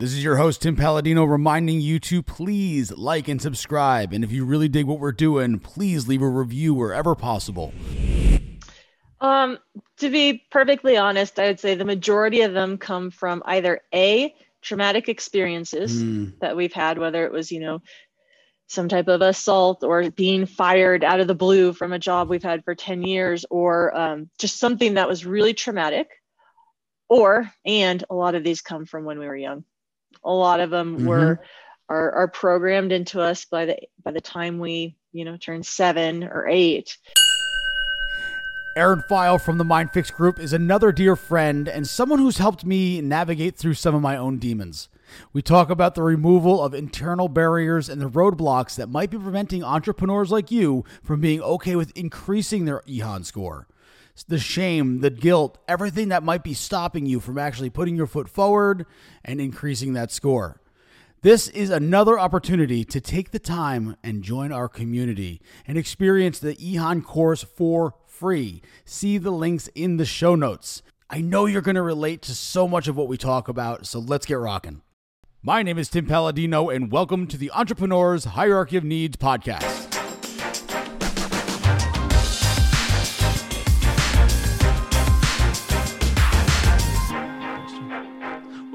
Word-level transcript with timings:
This 0.00 0.12
is 0.12 0.22
your 0.22 0.36
host, 0.36 0.62
Tim 0.62 0.76
Palladino, 0.76 1.24
reminding 1.24 1.80
you 1.80 1.98
to 1.98 2.22
please 2.22 2.92
like 2.92 3.26
and 3.26 3.42
subscribe. 3.42 4.12
And 4.12 4.22
if 4.22 4.30
you 4.30 4.44
really 4.44 4.68
dig 4.68 4.86
what 4.86 5.00
we're 5.00 5.10
doing, 5.10 5.58
please 5.58 6.06
leave 6.06 6.22
a 6.22 6.28
review 6.28 6.72
wherever 6.72 7.16
possible. 7.16 7.74
Um, 9.20 9.58
to 9.96 10.08
be 10.08 10.44
perfectly 10.52 10.96
honest, 10.96 11.40
I 11.40 11.48
would 11.48 11.58
say 11.58 11.74
the 11.74 11.84
majority 11.84 12.42
of 12.42 12.52
them 12.52 12.78
come 12.78 13.10
from 13.10 13.42
either 13.44 13.80
A, 13.92 14.32
traumatic 14.62 15.08
experiences 15.08 16.00
mm. 16.00 16.38
that 16.38 16.56
we've 16.56 16.72
had, 16.72 16.98
whether 16.98 17.24
it 17.24 17.32
was, 17.32 17.50
you 17.50 17.58
know, 17.58 17.82
some 18.68 18.88
type 18.88 19.08
of 19.08 19.20
assault 19.20 19.82
or 19.82 20.12
being 20.12 20.46
fired 20.46 21.02
out 21.02 21.18
of 21.18 21.26
the 21.26 21.34
blue 21.34 21.72
from 21.72 21.92
a 21.92 21.98
job 21.98 22.28
we've 22.28 22.40
had 22.40 22.62
for 22.62 22.76
10 22.76 23.02
years, 23.02 23.44
or 23.50 23.98
um, 23.98 24.30
just 24.38 24.60
something 24.60 24.94
that 24.94 25.08
was 25.08 25.26
really 25.26 25.54
traumatic. 25.54 26.08
Or, 27.08 27.50
and 27.66 28.04
a 28.08 28.14
lot 28.14 28.36
of 28.36 28.44
these 28.44 28.60
come 28.60 28.86
from 28.86 29.04
when 29.04 29.18
we 29.18 29.26
were 29.26 29.36
young. 29.36 29.64
A 30.24 30.32
lot 30.32 30.60
of 30.60 30.70
them 30.70 30.96
mm-hmm. 30.96 31.06
were 31.06 31.40
are, 31.88 32.12
are 32.12 32.28
programmed 32.28 32.92
into 32.92 33.20
us 33.20 33.44
by 33.44 33.64
the 33.64 33.78
by 34.02 34.10
the 34.10 34.20
time 34.20 34.58
we 34.58 34.96
you 35.12 35.24
know 35.24 35.36
turn 35.36 35.62
seven 35.62 36.24
or 36.24 36.46
eight 36.48 36.96
Erin 38.78 39.02
Pheil 39.10 39.40
from 39.40 39.58
the 39.58 39.64
MindFix 39.64 40.12
Group 40.12 40.38
is 40.38 40.52
another 40.52 40.92
dear 40.92 41.16
friend 41.16 41.68
and 41.68 41.84
someone 41.84 42.20
who's 42.20 42.38
helped 42.38 42.64
me 42.64 43.00
navigate 43.00 43.56
through 43.56 43.74
some 43.74 43.92
of 43.92 44.02
my 44.02 44.16
own 44.16 44.38
demons. 44.38 44.88
We 45.32 45.42
talk 45.42 45.68
about 45.68 45.96
the 45.96 46.02
removal 46.04 46.62
of 46.62 46.74
internal 46.74 47.28
barriers 47.28 47.88
and 47.88 48.00
the 48.00 48.08
roadblocks 48.08 48.76
that 48.76 48.88
might 48.88 49.10
be 49.10 49.18
preventing 49.18 49.64
entrepreneurs 49.64 50.30
like 50.30 50.52
you 50.52 50.84
from 51.02 51.20
being 51.20 51.42
okay 51.42 51.74
with 51.74 51.90
increasing 51.96 52.66
their 52.66 52.82
EHON 52.86 53.24
score. 53.24 53.66
The 54.26 54.38
shame, 54.38 55.00
the 55.00 55.10
guilt, 55.10 55.58
everything 55.68 56.08
that 56.08 56.22
might 56.22 56.42
be 56.42 56.54
stopping 56.54 57.06
you 57.06 57.20
from 57.20 57.38
actually 57.38 57.70
putting 57.70 57.96
your 57.96 58.06
foot 58.06 58.28
forward 58.28 58.86
and 59.24 59.40
increasing 59.40 59.92
that 59.92 60.10
score. 60.10 60.60
This 61.22 61.48
is 61.48 61.70
another 61.70 62.18
opportunity 62.18 62.84
to 62.84 63.00
take 63.00 63.30
the 63.30 63.38
time 63.38 63.96
and 64.04 64.22
join 64.22 64.52
our 64.52 64.68
community 64.68 65.40
and 65.66 65.76
experience 65.76 66.38
the 66.38 66.54
EHON 66.54 67.04
course 67.04 67.42
for 67.42 67.94
free. 68.06 68.62
See 68.84 69.18
the 69.18 69.30
links 69.30 69.68
in 69.74 69.96
the 69.96 70.04
show 70.04 70.34
notes. 70.34 70.82
I 71.10 71.20
know 71.20 71.46
you're 71.46 71.62
going 71.62 71.74
to 71.74 71.82
relate 71.82 72.22
to 72.22 72.34
so 72.34 72.68
much 72.68 72.86
of 72.86 72.96
what 72.96 73.08
we 73.08 73.16
talk 73.16 73.48
about, 73.48 73.86
so 73.86 73.98
let's 73.98 74.26
get 74.26 74.34
rocking. 74.34 74.82
My 75.42 75.62
name 75.62 75.78
is 75.78 75.88
Tim 75.88 76.06
Palladino, 76.06 76.68
and 76.68 76.92
welcome 76.92 77.26
to 77.28 77.36
the 77.36 77.50
Entrepreneur's 77.52 78.24
Hierarchy 78.24 78.76
of 78.76 78.84
Needs 78.84 79.16
podcast. 79.16 79.97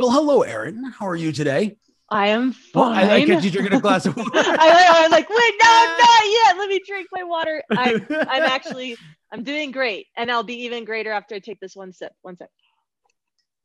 Well, 0.03 0.11
hello, 0.11 0.41
Erin. 0.41 0.83
How 0.83 1.07
are 1.07 1.15
you 1.15 1.31
today? 1.31 1.77
I 2.09 2.27
am 2.27 2.51
fine. 2.51 3.07
I, 3.07 3.15
I 3.15 3.25
catch 3.25 3.45
you 3.45 3.49
drinking 3.49 3.77
a 3.77 3.79
glass 3.79 4.05
of 4.05 4.17
water. 4.17 4.31
I, 4.35 4.85
I 4.97 5.01
was 5.01 5.11
like, 5.11 5.29
wait, 5.29 5.53
no, 5.61 5.95
not 5.97 6.25
yet. 6.25 6.57
Let 6.57 6.67
me 6.67 6.81
drink 6.85 7.07
my 7.13 7.23
water. 7.23 7.63
I, 7.71 7.93
I'm 8.27 8.43
actually 8.51 8.97
I'm 9.31 9.43
doing 9.43 9.71
great, 9.71 10.07
and 10.17 10.29
I'll 10.29 10.43
be 10.43 10.65
even 10.65 10.83
greater 10.83 11.13
after 11.13 11.35
I 11.35 11.39
take 11.39 11.61
this 11.61 11.73
one 11.73 11.93
sip. 11.93 12.11
One 12.21 12.35
sip. 12.35 12.49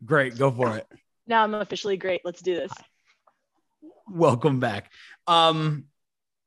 Great, 0.04 0.38
go 0.38 0.52
for 0.52 0.76
it. 0.76 0.86
Now 1.26 1.42
I'm 1.42 1.54
officially 1.54 1.96
great. 1.96 2.20
Let's 2.24 2.40
do 2.40 2.54
this. 2.54 2.70
Welcome 4.08 4.60
back. 4.60 4.92
Um, 5.26 5.86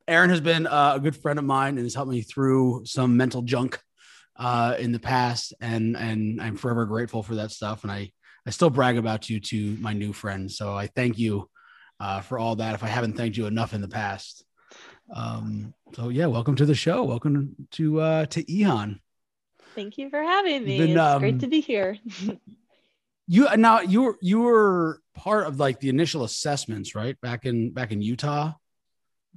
Erin 0.07 0.29
has 0.29 0.39
been 0.39 0.67
uh, 0.67 0.93
a 0.95 0.99
good 1.01 1.17
friend 1.17 1.37
of 1.37 1.43
mine 1.43 1.75
and 1.75 1.85
has 1.85 1.95
helped 1.95 2.11
me 2.11 2.21
through 2.21 2.83
some 2.85 3.17
mental 3.17 3.41
junk 3.41 3.77
uh, 4.37 4.73
in 4.79 4.93
the 4.93 4.99
past, 4.99 5.53
and 5.59 5.97
and 5.97 6.41
I'm 6.41 6.55
forever 6.55 6.85
grateful 6.85 7.23
for 7.23 7.35
that 7.35 7.51
stuff. 7.51 7.83
And 7.83 7.91
I 7.91 8.13
I 8.45 8.49
still 8.49 8.69
brag 8.69 8.97
about 8.97 9.29
you 9.29 9.39
to 9.39 9.77
my 9.79 9.93
new 9.93 10.13
friends, 10.13 10.57
so 10.57 10.73
I 10.73 10.87
thank 10.87 11.19
you 11.19 11.49
uh, 11.99 12.21
for 12.21 12.39
all 12.39 12.55
that. 12.55 12.73
If 12.73 12.83
I 12.83 12.87
haven't 12.87 13.17
thanked 13.17 13.37
you 13.37 13.45
enough 13.45 13.73
in 13.73 13.81
the 13.81 13.87
past. 13.87 14.43
Um, 15.13 15.73
so 15.93 16.09
yeah, 16.09 16.25
welcome 16.25 16.55
to 16.55 16.65
the 16.65 16.75
show. 16.75 17.03
Welcome 17.03 17.55
to 17.71 18.01
uh, 18.01 18.25
to 18.27 18.43
EHON. 18.43 18.99
Thank 19.75 19.97
you 19.97 20.09
for 20.09 20.21
having 20.21 20.65
me. 20.65 20.77
Been, 20.79 20.91
it's 20.91 20.99
um, 20.99 21.19
great 21.19 21.39
to 21.41 21.47
be 21.47 21.61
here. 21.61 21.97
you 23.27 23.47
now 23.57 23.81
you 23.81 24.01
were 24.01 24.17
you 24.21 24.41
were 24.41 25.01
part 25.13 25.45
of 25.45 25.59
like 25.59 25.79
the 25.79 25.89
initial 25.89 26.23
assessments, 26.23 26.95
right? 26.95 27.19
Back 27.21 27.45
in 27.45 27.71
back 27.71 27.91
in 27.91 28.01
Utah. 28.01 28.53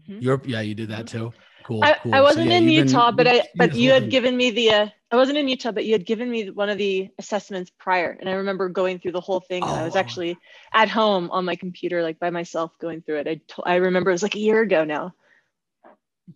Mm-hmm. 0.09 0.21
Europe, 0.21 0.49
yeah, 0.49 0.61
you 0.61 0.75
did 0.75 0.91
that 0.91 1.07
too. 1.07 1.33
Cool. 1.65 1.83
I, 1.83 1.95
cool. 2.03 2.15
I 2.15 2.21
wasn't 2.21 2.49
so, 2.49 2.51
yeah, 2.51 2.59
in 2.59 2.69
Utah, 2.69 3.11
been, 3.11 3.17
but 3.17 3.27
I 3.27 3.49
but 3.57 3.75
you 3.75 3.91
had 3.91 4.11
given 4.11 4.37
me 4.37 4.51
the 4.51 4.71
uh, 4.71 4.89
I 5.11 5.17
wasn't 5.17 5.39
in 5.39 5.49
Utah, 5.49 5.73
but 5.73 5.87
you 5.87 5.93
had 5.93 6.05
given 6.05 6.31
me 6.31 6.51
one 6.51 6.69
of 6.69 6.77
the 6.77 7.09
assessments 7.19 7.71
prior, 7.79 8.17
and 8.21 8.29
I 8.29 8.33
remember 8.33 8.69
going 8.69 8.99
through 8.99 9.13
the 9.13 9.21
whole 9.21 9.41
thing. 9.41 9.63
Oh. 9.65 9.75
I 9.75 9.85
was 9.85 9.97
oh. 9.97 9.99
actually 9.99 10.37
at 10.75 10.91
home 10.91 11.31
on 11.31 11.47
my 11.47 11.57
computer, 11.57 12.03
like 12.03 12.19
by 12.19 12.29
myself, 12.29 12.73
going 12.81 13.01
through 13.01 13.21
it. 13.21 13.29
I 13.29 13.35
t- 13.37 13.63
I 13.65 13.77
remember 13.77 14.11
it 14.11 14.15
was 14.15 14.23
like 14.23 14.35
a 14.35 14.41
year 14.41 14.61
ago 14.61 14.85
now. 14.85 15.15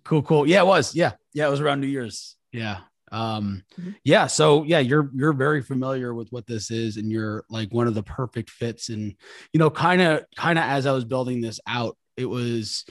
Cool, 0.05 0.23
cool. 0.23 0.47
Yeah, 0.47 0.63
it 0.63 0.67
was. 0.67 0.95
Yeah, 0.95 1.13
yeah, 1.35 1.47
it 1.47 1.51
was 1.51 1.61
around 1.61 1.81
New 1.81 1.89
Year's. 1.89 2.37
Yeah, 2.51 2.79
um 3.13 3.63
mm-hmm. 3.79 3.91
yeah 4.05 4.27
so 4.27 4.63
yeah 4.65 4.79
you're 4.79 5.11
you're 5.15 5.33
very 5.33 5.63
familiar 5.63 6.13
with 6.13 6.31
what 6.31 6.47
this 6.47 6.71
is 6.71 6.99
and 6.99 7.11
you're 7.11 7.45
like 7.49 7.73
one 7.73 7.87
of 7.87 7.95
the 7.95 8.03
perfect 8.03 8.51
fits 8.51 8.91
and 8.91 9.15
you 9.53 9.59
know 9.59 9.71
kind 9.71 10.03
of 10.03 10.25
kind 10.37 10.59
of 10.59 10.65
as 10.65 10.85
i 10.85 10.93
was 10.93 11.05
building 11.05 11.41
this 11.41 11.59
out 11.67 11.97
it 12.19 12.27
was 12.27 12.85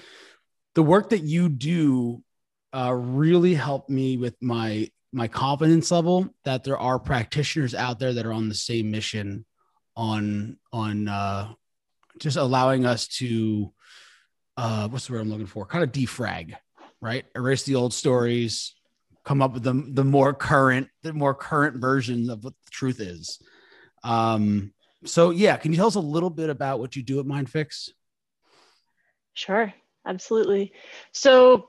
the 0.73 0.83
work 0.83 1.09
that 1.09 1.23
you 1.23 1.49
do 1.49 2.23
uh 2.73 2.93
really 2.93 3.53
helped 3.53 3.89
me 3.89 4.17
with 4.17 4.35
my 4.41 4.89
my 5.13 5.27
confidence 5.27 5.89
level 5.91 6.27
that 6.43 6.63
there 6.63 6.77
are 6.77 6.99
practitioners 6.99 7.73
out 7.73 7.99
there 7.99 8.13
that 8.13 8.25
are 8.25 8.33
on 8.33 8.49
the 8.49 8.55
same 8.55 8.91
mission 8.91 9.45
on 9.95 10.57
on 10.71 11.07
uh 11.07 11.51
just 12.19 12.37
allowing 12.37 12.85
us 12.85 13.07
to 13.07 13.71
uh 14.57 14.87
what's 14.89 15.07
the 15.07 15.13
word 15.13 15.21
i'm 15.21 15.29
looking 15.29 15.45
for 15.45 15.65
kind 15.65 15.83
of 15.83 15.91
defrag 15.91 16.55
right 17.01 17.25
erase 17.35 17.63
the 17.63 17.75
old 17.75 17.93
stories 17.93 18.75
come 19.27 19.41
up 19.41 19.53
with 19.53 19.63
the 19.63 19.73
the 19.89 20.05
more 20.05 20.33
current 20.33 20.87
the 21.03 21.11
more 21.11 21.35
current 21.35 21.75
version 21.75 22.29
of 22.29 22.45
what 22.45 22.53
the 22.65 22.71
truth 22.71 23.01
is. 23.01 23.39
Um, 24.01 24.73
so 25.03 25.31
yeah, 25.31 25.57
can 25.57 25.73
you 25.73 25.77
tell 25.77 25.87
us 25.87 25.95
a 25.95 25.99
little 25.99 26.29
bit 26.29 26.49
about 26.49 26.79
what 26.79 26.95
you 26.95 27.03
do 27.03 27.19
at 27.19 27.25
MindFix? 27.25 27.89
Sure, 29.33 29.73
absolutely. 30.05 30.71
So 31.11 31.67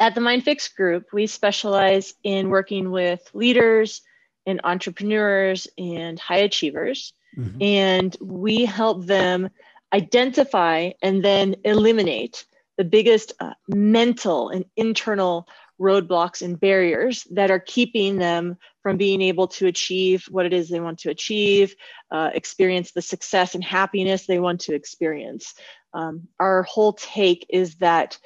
at 0.00 0.14
the 0.14 0.20
MindFix 0.20 0.74
group, 0.74 1.06
we 1.12 1.26
specialize 1.26 2.14
in 2.24 2.48
working 2.48 2.90
with 2.90 3.28
leaders 3.34 4.02
and 4.46 4.60
entrepreneurs 4.64 5.68
and 5.78 6.18
high 6.18 6.38
achievers. 6.38 7.12
Mm-hmm. 7.36 7.62
And 7.62 8.16
we 8.20 8.64
help 8.64 9.06
them 9.06 9.48
identify 9.92 10.90
and 11.02 11.24
then 11.24 11.56
eliminate 11.64 12.44
the 12.78 12.84
biggest 12.84 13.32
uh, 13.38 13.54
mental 13.68 14.48
and 14.48 14.64
internal 14.76 15.46
roadblocks 15.80 16.42
and 16.42 16.58
barriers 16.58 17.26
that 17.30 17.50
are 17.50 17.60
keeping 17.60 18.18
them 18.18 18.56
from 18.82 18.96
being 18.96 19.20
able 19.20 19.48
to 19.48 19.66
achieve 19.66 20.24
what 20.30 20.46
it 20.46 20.52
is 20.52 20.68
they 20.68 20.80
want 20.80 20.98
to 21.00 21.10
achieve, 21.10 21.74
uh, 22.10 22.30
experience 22.34 22.92
the 22.92 23.02
success 23.02 23.54
and 23.54 23.64
happiness 23.64 24.26
they 24.26 24.38
want 24.38 24.60
to 24.60 24.74
experience. 24.74 25.54
Um, 25.92 26.28
our 26.38 26.62
whole 26.62 26.92
take 26.92 27.46
is 27.50 27.76
that 27.76 28.18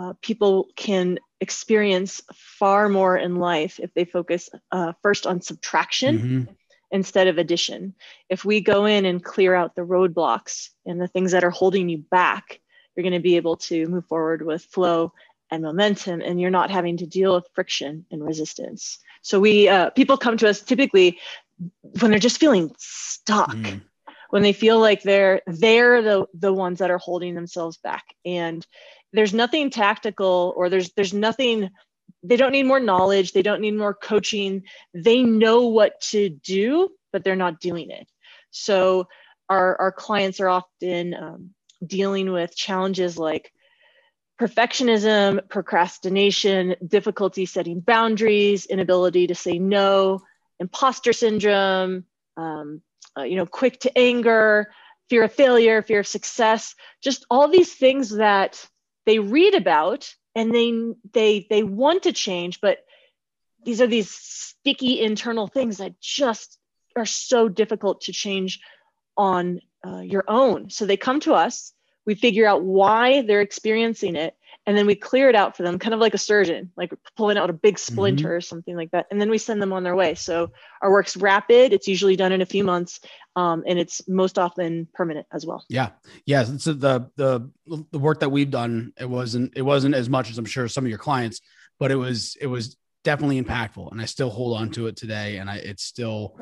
uh, 0.00 0.14
people 0.22 0.68
can 0.76 1.18
experience 1.40 2.20
far 2.34 2.88
more 2.88 3.16
in 3.16 3.36
life 3.36 3.78
if 3.80 3.92
they 3.94 4.04
focus 4.04 4.48
uh, 4.72 4.92
first 5.02 5.26
on 5.26 5.40
subtraction. 5.40 6.18
Mm-hmm. 6.18 6.52
Instead 6.92 7.28
of 7.28 7.38
addition. 7.38 7.94
If 8.28 8.44
we 8.44 8.60
go 8.60 8.84
in 8.84 9.04
and 9.04 9.22
clear 9.22 9.54
out 9.54 9.76
the 9.76 9.82
roadblocks 9.82 10.70
and 10.84 11.00
the 11.00 11.06
things 11.06 11.30
that 11.30 11.44
are 11.44 11.50
holding 11.50 11.88
you 11.88 11.98
back, 11.98 12.60
you're 12.96 13.04
going 13.04 13.12
to 13.12 13.20
be 13.20 13.36
able 13.36 13.58
to 13.58 13.86
move 13.86 14.06
forward 14.06 14.42
with 14.42 14.64
flow 14.64 15.12
and 15.50 15.62
momentum 15.62 16.20
and 16.20 16.40
you're 16.40 16.50
not 16.50 16.70
having 16.70 16.96
to 16.96 17.06
deal 17.06 17.34
with 17.34 17.48
friction 17.54 18.06
and 18.10 18.24
resistance 18.24 18.98
so 19.22 19.40
we 19.40 19.68
uh, 19.68 19.90
people 19.90 20.16
come 20.16 20.36
to 20.36 20.48
us 20.48 20.62
typically 20.62 21.18
when 22.00 22.10
they're 22.10 22.20
just 22.20 22.40
feeling 22.40 22.72
stuck 22.78 23.50
mm. 23.50 23.80
when 24.30 24.42
they 24.42 24.52
feel 24.52 24.78
like 24.78 25.02
they're 25.02 25.42
they're 25.46 26.02
the 26.02 26.26
the 26.34 26.52
ones 26.52 26.78
that 26.78 26.90
are 26.90 26.98
holding 26.98 27.34
themselves 27.34 27.78
back 27.78 28.04
and 28.24 28.66
there's 29.12 29.34
nothing 29.34 29.70
tactical 29.70 30.54
or 30.56 30.68
there's 30.68 30.92
there's 30.92 31.14
nothing 31.14 31.70
they 32.22 32.36
don't 32.36 32.52
need 32.52 32.66
more 32.66 32.80
knowledge 32.80 33.32
they 33.32 33.42
don't 33.42 33.60
need 33.60 33.76
more 33.76 33.94
coaching. 33.94 34.62
They 34.94 35.22
know 35.22 35.68
what 35.68 36.00
to 36.10 36.28
do 36.28 36.90
but 37.12 37.24
they're 37.24 37.36
not 37.36 37.60
doing 37.60 37.90
it. 37.90 38.08
So 38.50 39.08
our 39.48 39.76
our 39.80 39.92
clients 39.92 40.40
are 40.40 40.48
often 40.48 41.14
um, 41.14 41.50
dealing 41.84 42.32
with 42.32 42.54
challenges 42.54 43.18
like 43.18 43.52
perfectionism, 44.40 45.48
procrastination, 45.48 46.76
difficulty 46.86 47.46
setting 47.46 47.80
boundaries, 47.80 48.64
inability 48.66 49.26
to 49.26 49.34
say 49.34 49.58
no, 49.58 50.22
imposter 50.58 51.12
syndrome, 51.12 52.04
um, 52.36 52.80
uh, 53.18 53.22
you 53.22 53.36
know, 53.36 53.44
quick 53.44 53.80
to 53.80 53.98
anger, 53.98 54.72
fear 55.10 55.24
of 55.24 55.32
failure, 55.32 55.82
fear 55.82 56.00
of 56.00 56.06
success, 56.06 56.74
just 57.02 57.26
all 57.28 57.48
these 57.48 57.74
things 57.74 58.16
that 58.16 58.64
they 59.10 59.18
read 59.18 59.56
about 59.56 60.14
and 60.36 60.54
they 60.54 60.72
they 61.12 61.44
they 61.50 61.64
want 61.64 62.04
to 62.04 62.12
change, 62.12 62.60
but 62.60 62.78
these 63.64 63.80
are 63.80 63.88
these 63.88 64.08
sticky 64.08 65.00
internal 65.00 65.48
things 65.48 65.78
that 65.78 66.00
just 66.00 66.60
are 66.94 67.06
so 67.06 67.48
difficult 67.48 68.02
to 68.02 68.12
change 68.12 68.60
on 69.16 69.60
uh, 69.84 69.98
your 69.98 70.22
own. 70.28 70.70
So 70.70 70.86
they 70.86 70.96
come 70.96 71.18
to 71.20 71.34
us, 71.34 71.72
we 72.06 72.14
figure 72.14 72.46
out 72.46 72.62
why 72.62 73.22
they're 73.22 73.40
experiencing 73.40 74.14
it, 74.14 74.36
and 74.66 74.76
then 74.76 74.86
we 74.86 74.94
clear 74.94 75.28
it 75.28 75.34
out 75.34 75.56
for 75.56 75.62
them, 75.62 75.78
kind 75.78 75.94
of 75.94 76.00
like 76.00 76.14
a 76.14 76.18
surgeon, 76.18 76.70
like 76.76 76.92
pulling 77.16 77.38
out 77.38 77.50
a 77.50 77.52
big 77.52 77.76
mm-hmm. 77.76 77.92
splinter 77.92 78.24
mm-hmm. 78.24 78.32
or 78.34 78.40
something 78.40 78.76
like 78.76 78.90
that. 78.90 79.06
And 79.10 79.20
then 79.20 79.30
we 79.30 79.38
send 79.38 79.60
them 79.60 79.72
on 79.72 79.82
their 79.82 79.96
way. 79.96 80.14
So 80.14 80.52
our 80.82 80.90
work's 80.90 81.16
rapid. 81.16 81.72
It's 81.72 81.88
usually 81.88 82.16
done 82.16 82.32
in 82.32 82.42
a 82.42 82.46
few 82.46 82.62
months, 82.62 83.00
um, 83.36 83.64
and 83.66 83.78
it's 83.78 84.06
most 84.06 84.38
often 84.38 84.86
permanent 84.92 85.26
as 85.32 85.46
well. 85.46 85.64
Yeah, 85.68 85.90
yeah. 86.26 86.44
So 86.44 86.72
the 86.72 87.10
the 87.16 87.50
the 87.90 87.98
work 87.98 88.20
that 88.20 88.30
we've 88.30 88.50
done, 88.50 88.92
it 88.98 89.08
wasn't 89.08 89.56
it 89.56 89.62
wasn't 89.62 89.94
as 89.94 90.08
much 90.08 90.30
as 90.30 90.38
I'm 90.38 90.44
sure 90.44 90.68
some 90.68 90.84
of 90.84 90.88
your 90.88 90.98
clients, 90.98 91.40
but 91.78 91.90
it 91.90 91.96
was 91.96 92.36
it 92.40 92.46
was 92.46 92.76
definitely 93.02 93.42
impactful, 93.42 93.90
and 93.90 94.00
I 94.00 94.04
still 94.04 94.30
hold 94.30 94.58
on 94.58 94.70
to 94.72 94.86
it 94.88 94.96
today. 94.96 95.38
And 95.38 95.48
I 95.48 95.56
it's 95.56 95.82
still 95.82 96.36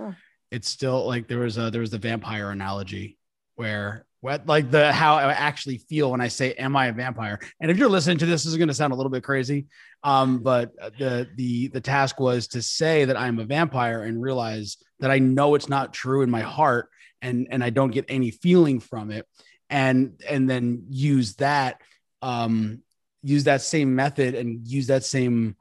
it's 0.51 0.69
still 0.69 1.07
like 1.07 1.29
there 1.29 1.39
was 1.39 1.57
a 1.57 1.71
there 1.71 1.81
was 1.81 1.91
the 1.91 1.99
vampire 1.99 2.51
analogy 2.51 3.17
where 3.55 4.07
what 4.21 4.47
like 4.47 4.71
the 4.71 4.93
how 4.93 5.15
I 5.15 5.33
actually 5.33 5.79
feel 5.79 6.11
when 6.11 6.21
I 6.21 6.29
say 6.29 6.53
am 6.55 6.77
I 6.77 6.87
a 6.87 6.93
vampire? 6.93 7.39
And 7.61 7.71
if 7.71 7.79
you're 7.79 7.89
listening 7.89 8.19
to 8.19 8.27
this, 8.27 8.45
this 8.45 8.53
is 8.53 8.57
going 8.57 8.69
to 8.69 8.75
sound 8.75 8.93
a 8.93 8.97
little 8.97 9.11
bit 9.11 9.23
crazy. 9.23 9.67
Um, 10.03 10.39
but 10.41 10.73
the 10.99 11.29
the 11.37 11.69
the 11.69 11.81
task 11.81 12.19
was 12.19 12.49
to 12.49 12.63
say 12.63 13.05
that 13.05 13.17
I'm 13.17 13.39
a 13.39 13.45
vampire 13.45 14.03
and 14.03 14.21
realize 14.21 14.77
that 15.01 15.11
I 15.11 15.19
know 15.19 15.55
it's 15.55 15.69
not 15.69 15.93
true 15.93 16.23
in 16.23 16.31
my 16.31 16.41
heart 16.41 16.89
and 17.23 17.47
and 17.51 17.63
I 17.63 17.71
don't 17.71 17.93
get 17.93 18.07
any 18.09 18.31
feeling 18.31 18.81
from 18.81 19.11
it. 19.11 19.27
And 19.71 20.21
and 20.29 20.49
then 20.49 20.87
use 20.89 21.37
that 21.37 21.81
um 22.23 22.83
use 23.23 23.45
that 23.45 23.63
same 23.63 23.95
method 23.95 24.35
and 24.35 24.67
use 24.67 24.89
that 24.89 25.05
same 25.05 25.57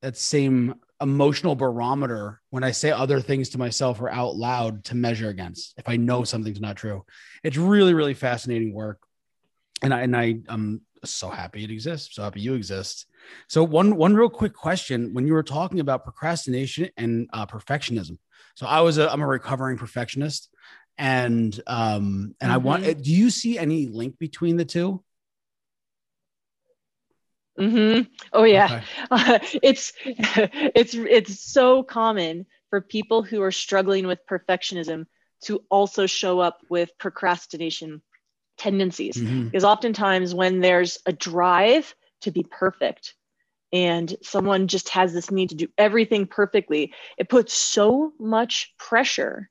that 0.00 0.16
same 0.16 0.74
emotional 1.02 1.54
barometer 1.54 2.40
when 2.50 2.64
I 2.64 2.70
say 2.70 2.90
other 2.90 3.20
things 3.20 3.50
to 3.50 3.58
myself 3.58 4.00
or 4.00 4.10
out 4.10 4.36
loud 4.36 4.84
to 4.84 4.94
measure 4.94 5.28
against 5.28 5.74
if 5.76 5.88
I 5.88 5.96
know 5.96 6.24
something's 6.24 6.60
not 6.60 6.76
true. 6.76 7.04
It's 7.42 7.56
really, 7.56 7.92
really 7.92 8.14
fascinating 8.14 8.72
work. 8.72 9.00
And 9.82 9.92
I 9.92 10.02
and 10.02 10.16
I 10.16 10.36
am 10.48 10.82
so 11.04 11.28
happy 11.28 11.64
it 11.64 11.70
exists. 11.70 12.14
So 12.14 12.22
happy 12.22 12.40
you 12.40 12.54
exist. 12.54 13.06
So 13.48 13.64
one 13.64 13.96
one 13.96 14.14
real 14.14 14.30
quick 14.30 14.54
question 14.54 15.12
when 15.12 15.26
you 15.26 15.32
were 15.32 15.42
talking 15.42 15.80
about 15.80 16.04
procrastination 16.04 16.90
and 16.96 17.28
uh, 17.32 17.46
perfectionism. 17.46 18.18
So 18.54 18.66
I 18.66 18.80
was 18.80 18.98
a 18.98 19.10
I'm 19.12 19.22
a 19.22 19.26
recovering 19.26 19.76
perfectionist 19.76 20.48
and 20.98 21.58
um 21.66 22.34
and 22.40 22.50
mm-hmm. 22.50 22.52
I 22.52 22.56
want 22.58 22.84
mm-hmm. 22.84 23.00
do 23.00 23.12
you 23.12 23.30
see 23.30 23.58
any 23.58 23.86
link 23.86 24.18
between 24.18 24.56
the 24.56 24.64
two? 24.64 25.02
Mm-hmm. 27.58 28.02
Oh 28.32 28.44
yeah, 28.44 28.82
okay. 29.10 29.58
it's 29.62 29.92
it's 30.04 30.94
it's 30.94 31.40
so 31.40 31.82
common 31.82 32.46
for 32.70 32.80
people 32.80 33.22
who 33.22 33.42
are 33.42 33.52
struggling 33.52 34.06
with 34.06 34.26
perfectionism 34.26 35.06
to 35.42 35.62
also 35.70 36.06
show 36.06 36.40
up 36.40 36.60
with 36.70 36.96
procrastination 36.98 38.00
tendencies 38.56 39.16
mm-hmm. 39.16 39.44
because 39.44 39.64
oftentimes 39.64 40.34
when 40.34 40.60
there's 40.60 40.98
a 41.04 41.12
drive 41.12 41.94
to 42.22 42.30
be 42.30 42.44
perfect 42.44 43.14
and 43.72 44.14
someone 44.22 44.68
just 44.68 44.90
has 44.90 45.12
this 45.12 45.30
need 45.30 45.48
to 45.48 45.54
do 45.54 45.68
everything 45.76 46.26
perfectly 46.26 46.92
it 47.18 47.28
puts 47.28 47.52
so 47.52 48.12
much 48.18 48.72
pressure 48.78 49.50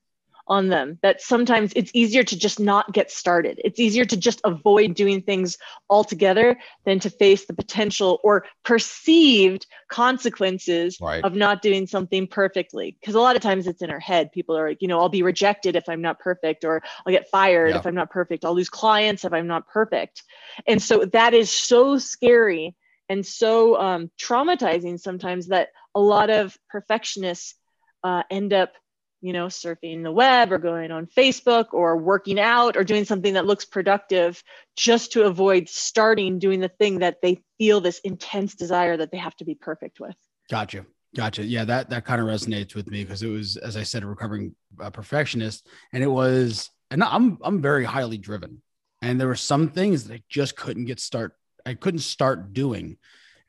on 0.51 0.67
them 0.67 0.99
that 1.01 1.21
sometimes 1.21 1.71
it's 1.77 1.91
easier 1.93 2.23
to 2.25 2.37
just 2.37 2.59
not 2.59 2.91
get 2.91 3.09
started. 3.09 3.61
It's 3.63 3.79
easier 3.79 4.03
to 4.03 4.17
just 4.17 4.41
avoid 4.43 4.95
doing 4.95 5.21
things 5.21 5.57
altogether 5.89 6.59
than 6.83 6.99
to 6.99 7.09
face 7.09 7.45
the 7.45 7.53
potential 7.53 8.19
or 8.21 8.45
perceived 8.65 9.65
consequences 9.89 10.97
right. 10.99 11.23
of 11.23 11.35
not 11.35 11.61
doing 11.61 11.87
something 11.87 12.27
perfectly. 12.27 12.97
Because 12.99 13.15
a 13.15 13.21
lot 13.21 13.37
of 13.37 13.41
times 13.41 13.65
it's 13.65 13.81
in 13.81 13.89
our 13.89 14.01
head. 14.01 14.33
People 14.33 14.57
are 14.57 14.67
like, 14.67 14.81
you 14.81 14.89
know, 14.89 14.99
I'll 14.99 15.07
be 15.07 15.23
rejected 15.23 15.77
if 15.77 15.87
I'm 15.87 16.01
not 16.01 16.19
perfect, 16.19 16.65
or 16.65 16.83
I'll 17.05 17.13
get 17.13 17.29
fired 17.29 17.69
yeah. 17.69 17.77
if 17.77 17.87
I'm 17.87 17.95
not 17.95 18.09
perfect. 18.09 18.43
I'll 18.43 18.53
lose 18.53 18.69
clients 18.69 19.23
if 19.23 19.31
I'm 19.31 19.47
not 19.47 19.69
perfect. 19.69 20.21
And 20.67 20.83
so 20.83 21.05
that 21.05 21.33
is 21.33 21.49
so 21.49 21.97
scary 21.97 22.75
and 23.07 23.25
so 23.25 23.79
um, 23.79 24.11
traumatizing 24.21 24.99
sometimes 24.99 25.47
that 25.47 25.69
a 25.95 25.99
lot 26.01 26.29
of 26.29 26.57
perfectionists 26.69 27.55
uh, 28.03 28.23
end 28.29 28.51
up 28.51 28.73
you 29.21 29.33
know, 29.33 29.47
surfing 29.47 30.03
the 30.03 30.11
web 30.11 30.51
or 30.51 30.57
going 30.57 30.91
on 30.91 31.05
Facebook 31.05 31.67
or 31.73 31.97
working 31.97 32.39
out 32.39 32.75
or 32.75 32.83
doing 32.83 33.05
something 33.05 33.35
that 33.35 33.45
looks 33.45 33.65
productive 33.65 34.43
just 34.75 35.13
to 35.13 35.23
avoid 35.23 35.69
starting 35.69 36.39
doing 36.39 36.59
the 36.59 36.69
thing 36.69 36.99
that 36.99 37.21
they 37.21 37.43
feel 37.57 37.79
this 37.81 37.99
intense 37.99 38.55
desire 38.55 38.97
that 38.97 39.11
they 39.11 39.17
have 39.17 39.35
to 39.37 39.45
be 39.45 39.55
perfect 39.55 39.99
with. 39.99 40.15
Gotcha. 40.49 40.85
Gotcha. 41.15 41.43
Yeah, 41.43 41.65
that 41.65 41.89
that 41.89 42.05
kind 42.05 42.21
of 42.21 42.27
resonates 42.27 42.73
with 42.73 42.89
me 42.89 43.03
because 43.03 43.21
it 43.21 43.27
was, 43.27 43.57
as 43.57 43.75
I 43.75 43.83
said, 43.83 44.03
a 44.03 44.07
recovering 44.07 44.55
uh, 44.79 44.89
perfectionist, 44.89 45.67
and 45.91 46.01
it 46.01 46.07
was, 46.07 46.69
and 46.89 47.03
I'm 47.03 47.37
I'm 47.43 47.61
very 47.61 47.83
highly 47.83 48.17
driven, 48.17 48.61
and 49.01 49.19
there 49.19 49.27
were 49.27 49.35
some 49.35 49.69
things 49.69 50.05
that 50.05 50.13
I 50.13 50.23
just 50.29 50.55
couldn't 50.55 50.85
get 50.85 51.01
start, 51.01 51.33
I 51.65 51.73
couldn't 51.73 51.99
start 51.99 52.53
doing, 52.53 52.97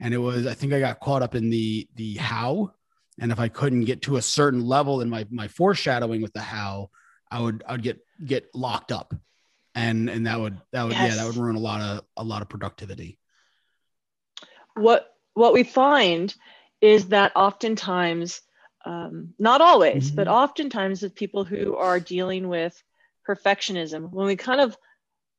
and 0.00 0.12
it 0.12 0.19
was, 0.19 0.44
I 0.44 0.54
think 0.54 0.72
I 0.72 0.80
got 0.80 0.98
caught 0.98 1.22
up 1.22 1.36
in 1.36 1.50
the 1.50 1.88
the 1.94 2.16
how 2.16 2.72
and 3.22 3.30
if 3.30 3.38
I 3.38 3.46
couldn't 3.46 3.84
get 3.84 4.02
to 4.02 4.16
a 4.16 4.22
certain 4.22 4.66
level 4.66 5.00
in 5.00 5.08
my 5.08 5.24
my 5.30 5.46
foreshadowing 5.46 6.22
with 6.22 6.32
the 6.32 6.40
how, 6.40 6.90
I 7.30 7.40
would 7.40 7.62
I'd 7.69 7.80
get 7.80 8.00
get 8.22 8.52
locked 8.52 8.90
up, 8.90 9.14
and 9.76 10.10
and 10.10 10.26
that 10.26 10.40
would 10.40 10.60
that 10.72 10.82
would 10.82 10.92
yes. 10.92 11.10
yeah 11.10 11.22
that 11.22 11.26
would 11.28 11.36
ruin 11.36 11.54
a 11.54 11.60
lot 11.60 11.80
of 11.80 12.04
a 12.16 12.24
lot 12.24 12.42
of 12.42 12.48
productivity. 12.48 13.20
What 14.74 15.08
what 15.34 15.52
we 15.52 15.62
find 15.62 16.34
is 16.80 17.08
that 17.08 17.30
oftentimes, 17.36 18.40
um, 18.84 19.34
not 19.38 19.60
always, 19.60 20.08
mm-hmm. 20.08 20.16
but 20.16 20.26
oftentimes 20.26 21.02
with 21.02 21.14
people 21.14 21.44
who 21.44 21.76
are 21.76 22.00
dealing 22.00 22.48
with 22.48 22.82
perfectionism, 23.28 24.10
when 24.10 24.26
we 24.26 24.34
kind 24.34 24.60
of 24.60 24.76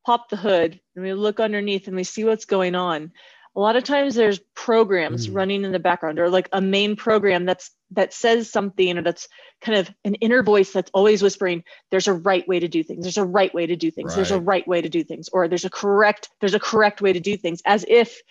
pop 0.05 0.29
the 0.29 0.37
hood 0.37 0.79
and 0.95 1.03
we 1.03 1.13
look 1.13 1.41
underneath 1.41 1.87
and 1.87 1.97
we 1.97 2.05
see 2.05 2.23
what's 2.23 2.45
going 2.45 2.75
on, 2.75 3.11
a 3.55 3.59
lot 3.59 3.75
of 3.75 3.83
times 3.83 4.15
there's 4.15 4.39
programs 4.55 5.27
mm. 5.27 5.35
running 5.35 5.63
in 5.63 5.71
the 5.71 5.79
background 5.79 6.19
or 6.19 6.29
like 6.29 6.49
a 6.51 6.61
main 6.61 6.95
program 6.95 7.45
that's 7.45 7.71
that 7.91 8.13
says 8.13 8.49
something 8.49 8.97
or 8.97 9.01
that's 9.01 9.27
kind 9.61 9.77
of 9.77 9.89
an 10.03 10.15
inner 10.15 10.41
voice 10.41 10.71
that's 10.71 10.91
always 10.93 11.21
whispering 11.21 11.63
there's 11.91 12.07
a 12.07 12.13
right 12.13 12.47
way 12.47 12.59
to 12.59 12.67
do 12.67 12.83
things 12.83 13.03
there's 13.03 13.17
a 13.17 13.25
right 13.25 13.53
way 13.53 13.65
to 13.65 13.75
do 13.75 13.91
things 13.91 14.09
right. 14.09 14.15
there's 14.15 14.31
a 14.31 14.39
right 14.39 14.67
way 14.67 14.81
to 14.81 14.89
do 14.89 15.03
things 15.03 15.29
or 15.29 15.47
there's 15.47 15.65
a 15.65 15.69
correct 15.69 16.29
there's 16.39 16.55
a 16.55 16.59
correct 16.59 17.01
way 17.01 17.13
to 17.13 17.19
do 17.19 17.37
things 17.37 17.61
as 17.65 17.85
if 17.87 18.21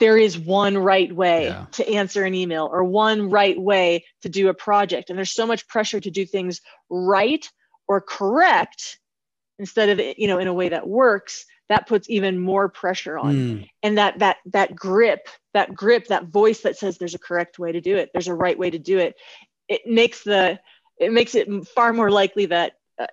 there 0.00 0.18
is 0.18 0.36
one 0.36 0.76
right 0.76 1.14
way 1.14 1.44
yeah. 1.44 1.66
to 1.70 1.88
answer 1.88 2.24
an 2.24 2.34
email 2.34 2.68
or 2.72 2.82
one 2.82 3.30
right 3.30 3.60
way 3.60 4.04
to 4.22 4.28
do 4.28 4.48
a 4.48 4.54
project 4.54 5.10
and 5.10 5.16
there's 5.16 5.30
so 5.30 5.46
much 5.46 5.68
pressure 5.68 6.00
to 6.00 6.10
do 6.10 6.26
things 6.26 6.60
right 6.90 7.48
or 7.86 8.00
correct 8.00 8.98
instead 9.58 9.88
of 9.90 10.00
you 10.18 10.26
know 10.26 10.38
in 10.38 10.48
a 10.48 10.54
way 10.54 10.70
that 10.70 10.88
works 10.88 11.46
that 11.68 11.86
puts 11.86 12.10
even 12.10 12.38
more 12.38 12.68
pressure 12.68 13.18
on 13.18 13.34
mm. 13.34 13.68
and 13.82 13.98
that 13.98 14.18
that 14.18 14.36
that 14.46 14.74
grip 14.74 15.28
that 15.54 15.74
grip 15.74 16.06
that 16.08 16.26
voice 16.26 16.60
that 16.60 16.76
says 16.76 16.98
there's 16.98 17.14
a 17.14 17.18
correct 17.18 17.58
way 17.58 17.72
to 17.72 17.80
do 17.80 17.96
it 17.96 18.10
there's 18.12 18.28
a 18.28 18.34
right 18.34 18.58
way 18.58 18.70
to 18.70 18.78
do 18.78 18.98
it 18.98 19.14
it 19.68 19.82
makes 19.86 20.22
the 20.22 20.58
it 20.98 21.12
makes 21.12 21.34
it 21.34 21.48
far 21.68 21.92
more 21.92 22.10
likely 22.10 22.46
that 22.46 22.74
uh, 22.98 23.06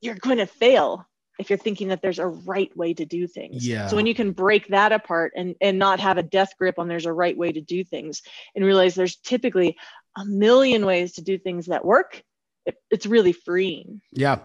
you're 0.00 0.14
going 0.14 0.38
to 0.38 0.46
fail 0.46 1.06
if 1.38 1.50
you're 1.50 1.58
thinking 1.58 1.88
that 1.88 2.02
there's 2.02 2.18
a 2.18 2.26
right 2.26 2.76
way 2.76 2.92
to 2.92 3.04
do 3.04 3.26
things. 3.26 3.66
Yeah. 3.66 3.86
So 3.86 3.96
when 3.96 4.06
you 4.06 4.14
can 4.14 4.32
break 4.32 4.68
that 4.68 4.92
apart 4.92 5.32
and 5.36 5.54
and 5.60 5.78
not 5.78 6.00
have 6.00 6.18
a 6.18 6.22
death 6.22 6.52
grip 6.58 6.78
on 6.78 6.88
there's 6.88 7.06
a 7.06 7.12
right 7.12 7.36
way 7.36 7.52
to 7.52 7.60
do 7.60 7.84
things 7.84 8.22
and 8.54 8.64
realize 8.64 8.94
there's 8.94 9.16
typically 9.16 9.76
a 10.16 10.24
million 10.24 10.84
ways 10.84 11.12
to 11.14 11.22
do 11.22 11.38
things 11.38 11.66
that 11.66 11.84
work, 11.84 12.22
it, 12.68 12.76
it's 12.90 13.06
really 13.06 13.32
freeing. 13.32 14.00
Yeah. 14.12 14.40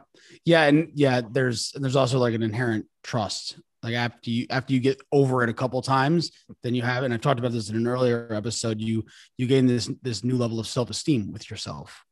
Yeah, 0.46 0.64
and 0.64 0.92
yeah, 0.96 1.22
there's 1.30 1.72
there's 1.76 1.96
also 1.96 2.18
like 2.20 2.34
an 2.34 2.44
inherent 2.44 2.86
trust. 3.04 3.58
Like 3.84 3.96
after 3.96 4.30
you 4.30 4.48
after 4.50 4.74
you 4.74 4.80
get 4.80 5.02
over 5.12 5.44
it 5.44 5.50
a 5.50 5.54
couple 5.54 5.82
times, 5.82 6.32
then 6.64 6.74
you 6.74 6.82
have, 6.82 7.04
and 7.04 7.14
I 7.14 7.18
talked 7.18 7.40
about 7.40 7.52
this 7.52 7.70
in 7.70 7.76
an 7.76 7.88
earlier 7.88 8.30
episode. 8.32 8.80
You 8.80 9.06
you 9.38 9.46
gain 9.46 9.68
this 9.68 9.92
this 10.02 10.24
new 10.24 10.38
level 10.38 10.60
of 10.60 10.68
self 10.68 10.90
esteem 10.90 11.32
with 11.32 11.50
yourself 11.52 12.04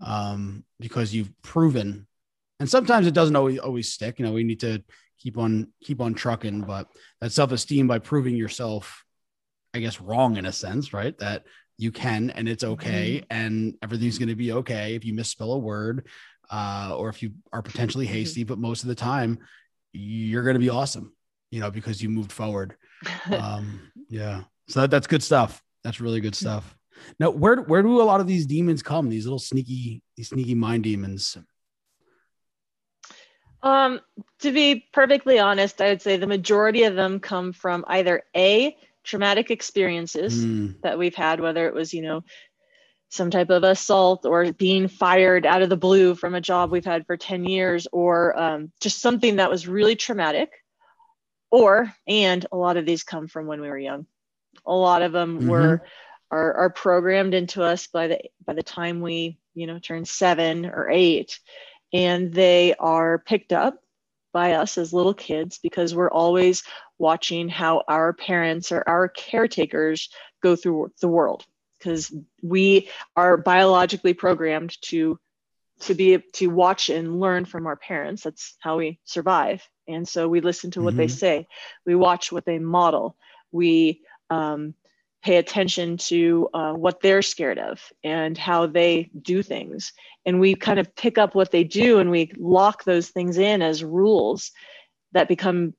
um, 0.00 0.64
because 0.80 1.14
you've 1.14 1.30
proven. 1.42 2.06
And 2.58 2.68
sometimes 2.68 3.06
it 3.06 3.14
doesn't 3.14 3.36
always 3.36 3.58
always 3.58 3.92
stick. 3.92 4.18
You 4.18 4.26
know, 4.26 4.32
we 4.32 4.44
need 4.44 4.60
to 4.60 4.82
keep 5.18 5.38
on 5.38 5.68
keep 5.82 6.00
on 6.00 6.14
trucking, 6.14 6.62
but 6.62 6.88
that 7.20 7.32
self 7.32 7.52
esteem 7.52 7.86
by 7.86 8.00
proving 8.00 8.34
yourself, 8.34 9.04
I 9.72 9.78
guess, 9.78 10.00
wrong 10.00 10.36
in 10.36 10.46
a 10.46 10.52
sense, 10.52 10.92
right? 10.92 11.16
That 11.18 11.44
you 11.80 11.92
can 11.92 12.30
and 12.30 12.48
it's 12.48 12.64
okay 12.64 13.18
mm-hmm. 13.18 13.26
and 13.30 13.74
everything's 13.82 14.18
going 14.18 14.28
to 14.28 14.34
be 14.34 14.52
okay 14.52 14.94
if 14.94 15.04
you 15.04 15.14
misspell 15.14 15.52
a 15.52 15.58
word 15.58 16.06
uh, 16.50 16.94
or 16.96 17.08
if 17.08 17.22
you 17.22 17.32
are 17.52 17.62
potentially 17.62 18.06
mm-hmm. 18.06 18.14
hasty 18.14 18.44
but 18.44 18.58
most 18.58 18.82
of 18.82 18.88
the 18.88 18.94
time 18.94 19.38
you're 19.92 20.42
going 20.42 20.54
to 20.54 20.60
be 20.60 20.70
awesome, 20.70 21.12
you 21.50 21.60
know, 21.60 21.70
because 21.70 22.02
you 22.02 22.08
moved 22.08 22.32
forward. 22.32 22.76
Um, 23.30 23.90
yeah. 24.10 24.42
So 24.68 24.82
that, 24.82 24.90
that's 24.90 25.06
good 25.06 25.22
stuff. 25.22 25.62
That's 25.82 26.02
really 26.02 26.20
good 26.20 26.34
stuff. 26.34 26.76
Now, 27.18 27.30
where, 27.30 27.56
where 27.56 27.82
do 27.82 28.02
a 28.02 28.04
lot 28.04 28.20
of 28.20 28.26
these 28.26 28.44
demons 28.44 28.82
come? 28.82 29.08
These 29.08 29.24
little 29.24 29.38
sneaky, 29.38 30.02
these 30.18 30.28
sneaky 30.28 30.54
mind 30.54 30.84
demons. 30.84 31.38
Um, 33.62 34.00
to 34.40 34.52
be 34.52 34.86
perfectly 34.92 35.38
honest, 35.38 35.80
I 35.80 35.88
would 35.88 36.02
say 36.02 36.18
the 36.18 36.26
majority 36.26 36.82
of 36.84 36.94
them 36.94 37.20
come 37.20 37.54
from 37.54 37.86
either 37.88 38.22
a 38.36 38.76
traumatic 39.04 39.50
experiences 39.50 40.44
mm. 40.44 40.80
that 40.82 40.98
we've 40.98 41.14
had, 41.14 41.40
whether 41.40 41.66
it 41.66 41.74
was, 41.74 41.92
you 41.92 42.02
know, 42.02 42.22
some 43.10 43.30
type 43.30 43.50
of 43.50 43.64
assault 43.64 44.24
or 44.24 44.52
being 44.52 44.86
fired 44.86 45.44
out 45.44 45.62
of 45.62 45.68
the 45.68 45.76
blue 45.76 46.14
from 46.14 46.34
a 46.34 46.40
job 46.40 46.70
we've 46.70 46.84
had 46.84 47.06
for 47.06 47.16
10 47.16 47.44
years 47.44 47.88
or 47.92 48.38
um, 48.40 48.70
just 48.80 49.00
something 49.00 49.36
that 49.36 49.50
was 49.50 49.66
really 49.66 49.96
traumatic 49.96 50.50
or 51.50 51.92
and 52.06 52.46
a 52.52 52.56
lot 52.56 52.76
of 52.76 52.86
these 52.86 53.02
come 53.02 53.26
from 53.26 53.46
when 53.46 53.60
we 53.60 53.68
were 53.68 53.78
young 53.78 54.06
a 54.66 54.72
lot 54.72 55.02
of 55.02 55.12
them 55.12 55.38
mm-hmm. 55.38 55.48
were 55.48 55.82
are, 56.30 56.54
are 56.54 56.70
programmed 56.70 57.34
into 57.34 57.62
us 57.62 57.88
by 57.88 58.06
the 58.06 58.20
by 58.46 58.54
the 58.54 58.62
time 58.62 59.00
we 59.00 59.38
you 59.54 59.66
know 59.66 59.78
turn 59.78 60.04
seven 60.04 60.64
or 60.66 60.88
eight 60.90 61.40
and 61.92 62.32
they 62.32 62.74
are 62.78 63.18
picked 63.18 63.52
up 63.52 63.82
by 64.32 64.52
us 64.52 64.78
as 64.78 64.92
little 64.92 65.14
kids 65.14 65.58
because 65.62 65.94
we're 65.94 66.10
always 66.10 66.62
watching 66.98 67.48
how 67.48 67.82
our 67.88 68.12
parents 68.12 68.72
or 68.72 68.82
our 68.86 69.08
caretakers 69.08 70.10
go 70.42 70.56
through 70.56 70.92
the 71.00 71.08
world. 71.08 71.44
Because 71.78 72.12
we 72.42 72.90
are 73.16 73.38
biologically 73.38 74.12
programmed 74.12 74.76
to 74.82 75.18
to 75.80 75.94
be 75.94 76.18
to 76.34 76.48
watch 76.48 76.90
and 76.90 77.20
learn 77.20 77.46
from 77.46 77.66
our 77.66 77.76
parents. 77.76 78.22
That's 78.22 78.54
how 78.60 78.76
we 78.76 79.00
survive. 79.04 79.66
And 79.88 80.06
so 80.06 80.28
we 80.28 80.40
listen 80.40 80.70
to 80.72 80.82
what 80.82 80.90
mm-hmm. 80.90 80.98
they 80.98 81.08
say. 81.08 81.46
We 81.86 81.94
watch 81.94 82.30
what 82.30 82.44
they 82.44 82.58
model. 82.58 83.16
We 83.50 84.02
um, 84.28 84.74
pay 85.22 85.36
attention 85.36 85.96
to 85.96 86.48
uh, 86.54 86.72
what 86.72 87.00
they're 87.00 87.22
scared 87.22 87.58
of 87.58 87.80
and 88.02 88.38
how 88.38 88.66
they 88.66 89.10
do 89.22 89.42
things 89.42 89.92
and 90.26 90.40
we 90.40 90.54
kind 90.54 90.78
of 90.78 90.94
pick 90.94 91.18
up 91.18 91.34
what 91.34 91.50
they 91.50 91.64
do 91.64 91.98
and 91.98 92.10
we 92.10 92.32
lock 92.38 92.84
those 92.84 93.08
things 93.08 93.38
in 93.38 93.62
as 93.62 93.82
rules 93.82 94.52
that 95.12 95.28
become 95.28 95.74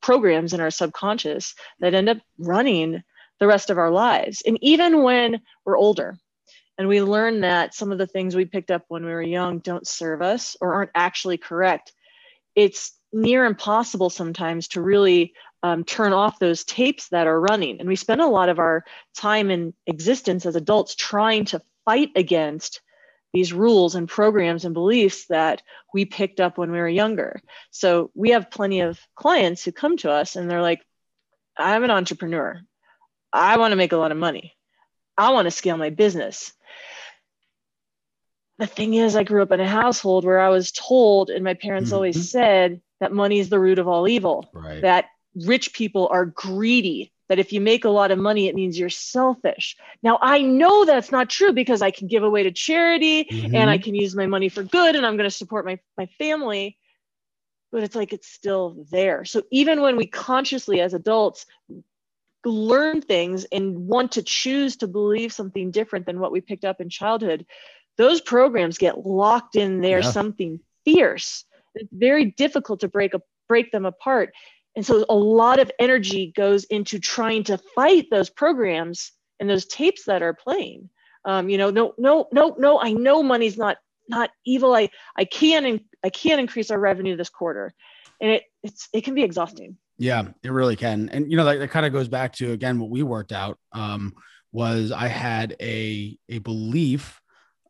programs 0.00 0.52
in 0.52 0.60
our 0.60 0.70
subconscious 0.70 1.54
that 1.80 1.94
end 1.94 2.08
up 2.08 2.18
running 2.38 3.02
the 3.40 3.46
rest 3.46 3.70
of 3.70 3.78
our 3.78 3.90
lives. 3.90 4.42
And 4.46 4.58
even 4.62 5.02
when 5.02 5.40
we're 5.64 5.76
older 5.76 6.18
and 6.76 6.88
we 6.88 7.02
learn 7.02 7.40
that 7.40 7.74
some 7.74 7.92
of 7.92 7.98
the 7.98 8.06
things 8.06 8.34
we 8.34 8.44
picked 8.44 8.70
up 8.70 8.84
when 8.88 9.04
we 9.04 9.10
were 9.10 9.22
young 9.22 9.58
don't 9.58 9.86
serve 9.86 10.22
us 10.22 10.56
or 10.60 10.74
aren't 10.74 10.90
actually 10.94 11.38
correct, 11.38 11.92
it's 12.54 12.92
near 13.12 13.46
impossible 13.46 14.10
sometimes 14.10 14.68
to 14.68 14.82
really 14.82 15.32
um, 15.62 15.84
turn 15.84 16.12
off 16.12 16.38
those 16.38 16.64
tapes 16.64 17.08
that 17.08 17.26
are 17.26 17.40
running. 17.40 17.80
And 17.80 17.88
we 17.88 17.96
spend 17.96 18.20
a 18.20 18.26
lot 18.26 18.48
of 18.48 18.58
our 18.58 18.84
time 19.16 19.50
in 19.50 19.74
existence 19.86 20.46
as 20.46 20.56
adults 20.56 20.94
trying 20.94 21.46
to 21.46 21.62
fight 21.84 22.10
against 22.16 22.80
these 23.32 23.52
rules 23.52 23.94
and 23.94 24.08
programs 24.08 24.64
and 24.64 24.72
beliefs 24.72 25.26
that 25.26 25.62
we 25.92 26.04
picked 26.04 26.40
up 26.40 26.56
when 26.56 26.70
we 26.70 26.78
were 26.78 26.88
younger. 26.88 27.42
So 27.70 28.10
we 28.14 28.30
have 28.30 28.50
plenty 28.50 28.80
of 28.80 28.98
clients 29.14 29.64
who 29.64 29.72
come 29.72 29.96
to 29.98 30.10
us 30.10 30.36
and 30.36 30.50
they're 30.50 30.62
like, 30.62 30.80
I'm 31.56 31.84
an 31.84 31.90
entrepreneur. 31.90 32.60
I 33.32 33.58
want 33.58 33.72
to 33.72 33.76
make 33.76 33.92
a 33.92 33.98
lot 33.98 34.12
of 34.12 34.18
money. 34.18 34.54
I 35.16 35.30
want 35.30 35.46
to 35.46 35.50
scale 35.50 35.76
my 35.76 35.90
business. 35.90 36.52
The 38.58 38.66
thing 38.66 38.94
is, 38.94 39.14
I 39.14 39.24
grew 39.24 39.42
up 39.42 39.52
in 39.52 39.60
a 39.60 39.68
household 39.68 40.24
where 40.24 40.40
I 40.40 40.48
was 40.48 40.72
told, 40.72 41.30
and 41.30 41.44
my 41.44 41.54
parents 41.54 41.88
mm-hmm. 41.88 41.96
always 41.96 42.30
said, 42.30 42.80
that 43.00 43.12
money 43.12 43.38
is 43.38 43.48
the 43.48 43.60
root 43.60 43.78
of 43.78 43.86
all 43.86 44.08
evil. 44.08 44.48
Right. 44.52 44.82
That 44.82 45.06
rich 45.44 45.72
people 45.72 46.08
are 46.10 46.26
greedy. 46.26 47.12
That 47.28 47.38
if 47.38 47.52
you 47.52 47.60
make 47.60 47.84
a 47.84 47.90
lot 47.90 48.10
of 48.10 48.18
money, 48.18 48.48
it 48.48 48.54
means 48.54 48.78
you're 48.78 48.88
selfish. 48.88 49.76
Now, 50.02 50.18
I 50.22 50.40
know 50.40 50.86
that's 50.86 51.12
not 51.12 51.28
true 51.28 51.52
because 51.52 51.82
I 51.82 51.90
can 51.90 52.08
give 52.08 52.22
away 52.22 52.44
to 52.44 52.50
charity 52.50 53.24
mm-hmm. 53.24 53.54
and 53.54 53.68
I 53.68 53.76
can 53.76 53.94
use 53.94 54.16
my 54.16 54.26
money 54.26 54.48
for 54.48 54.62
good 54.62 54.96
and 54.96 55.04
I'm 55.04 55.18
going 55.18 55.28
to 55.28 55.36
support 55.36 55.66
my, 55.66 55.78
my 55.98 56.06
family. 56.18 56.78
But 57.70 57.82
it's 57.82 57.94
like 57.94 58.14
it's 58.14 58.28
still 58.28 58.86
there. 58.90 59.26
So 59.26 59.42
even 59.50 59.82
when 59.82 59.98
we 59.98 60.06
consciously, 60.06 60.80
as 60.80 60.94
adults, 60.94 61.44
learn 62.46 63.02
things 63.02 63.44
and 63.52 63.86
want 63.86 64.12
to 64.12 64.22
choose 64.22 64.76
to 64.76 64.86
believe 64.86 65.32
something 65.32 65.70
different 65.70 66.06
than 66.06 66.20
what 66.20 66.32
we 66.32 66.40
picked 66.40 66.64
up 66.64 66.80
in 66.80 66.88
childhood, 66.88 67.44
those 67.98 68.20
programs 68.20 68.78
get 68.78 69.06
locked 69.06 69.54
in 69.54 69.80
there 69.80 70.00
yeah. 70.00 70.10
something 70.10 70.60
fierce. 70.84 71.44
It's 71.74 71.92
very 71.92 72.26
difficult 72.26 72.80
to 72.80 72.88
break 72.88 73.14
a, 73.14 73.20
break 73.48 73.70
them 73.70 73.84
apart. 73.84 74.32
And 74.78 74.86
so 74.86 75.04
a 75.08 75.14
lot 75.16 75.58
of 75.58 75.72
energy 75.80 76.32
goes 76.36 76.62
into 76.62 77.00
trying 77.00 77.42
to 77.42 77.58
fight 77.74 78.06
those 78.12 78.30
programs 78.30 79.10
and 79.40 79.50
those 79.50 79.66
tapes 79.66 80.04
that 80.04 80.22
are 80.22 80.32
playing. 80.32 80.88
Um, 81.24 81.48
you 81.48 81.58
know, 81.58 81.70
no, 81.70 81.94
no, 81.98 82.28
no, 82.30 82.54
no. 82.56 82.80
I 82.80 82.92
know 82.92 83.24
money's 83.24 83.58
not 83.58 83.78
not 84.08 84.30
evil. 84.46 84.72
I 84.76 84.90
I 85.16 85.24
can 85.24 85.80
I 86.04 86.10
can 86.10 86.38
increase 86.38 86.70
our 86.70 86.78
revenue 86.78 87.16
this 87.16 87.28
quarter, 87.28 87.74
and 88.20 88.30
it 88.30 88.44
it's 88.62 88.88
it 88.92 89.02
can 89.02 89.14
be 89.14 89.24
exhausting. 89.24 89.76
Yeah, 89.98 90.28
it 90.44 90.52
really 90.52 90.76
can. 90.76 91.08
And 91.08 91.28
you 91.28 91.36
know, 91.36 91.44
that, 91.44 91.58
that 91.58 91.72
kind 91.72 91.84
of 91.84 91.92
goes 91.92 92.06
back 92.06 92.34
to 92.34 92.52
again 92.52 92.78
what 92.78 92.88
we 92.88 93.02
worked 93.02 93.32
out 93.32 93.58
um, 93.72 94.14
was 94.52 94.92
I 94.92 95.08
had 95.08 95.56
a 95.60 96.16
a 96.28 96.38
belief 96.38 97.20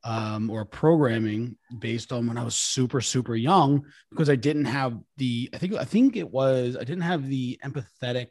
um, 0.04 0.50
or 0.50 0.64
programming 0.64 1.56
based 1.78 2.12
on 2.12 2.26
when 2.26 2.38
I 2.38 2.44
was 2.44 2.54
super 2.54 3.00
super 3.00 3.34
young 3.34 3.84
because 4.10 4.30
I 4.30 4.36
didn't 4.36 4.66
have 4.66 4.98
the 5.16 5.50
I 5.52 5.58
think 5.58 5.74
I 5.74 5.84
think 5.84 6.16
it 6.16 6.30
was 6.30 6.76
I 6.76 6.84
didn't 6.84 7.02
have 7.02 7.28
the 7.28 7.58
empathetic 7.64 8.28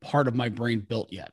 part 0.00 0.28
of 0.28 0.34
my 0.34 0.48
brain 0.48 0.80
built 0.80 1.12
yet. 1.12 1.30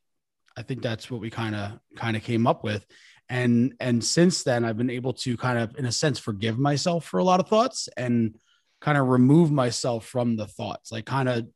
I 0.57 0.61
think 0.61 0.81
that's 0.81 1.11
what 1.11 1.21
we 1.21 1.29
kind 1.29 1.55
of 1.55 1.79
kind 1.95 2.15
of 2.15 2.23
came 2.23 2.47
up 2.47 2.63
with. 2.63 2.85
And 3.29 3.73
and 3.79 4.03
since 4.03 4.43
then 4.43 4.65
I've 4.65 4.77
been 4.77 4.89
able 4.89 5.13
to 5.13 5.37
kind 5.37 5.59
of 5.59 5.77
in 5.77 5.85
a 5.85 5.91
sense 5.91 6.19
forgive 6.19 6.57
myself 6.59 7.05
for 7.05 7.19
a 7.19 7.23
lot 7.23 7.39
of 7.39 7.47
thoughts 7.47 7.89
and 7.97 8.35
kind 8.81 8.97
of 8.97 9.07
remove 9.07 9.51
myself 9.51 10.05
from 10.05 10.35
the 10.35 10.47
thoughts, 10.47 10.91
like 10.91 11.05
kind 11.05 11.29
of 11.29 11.47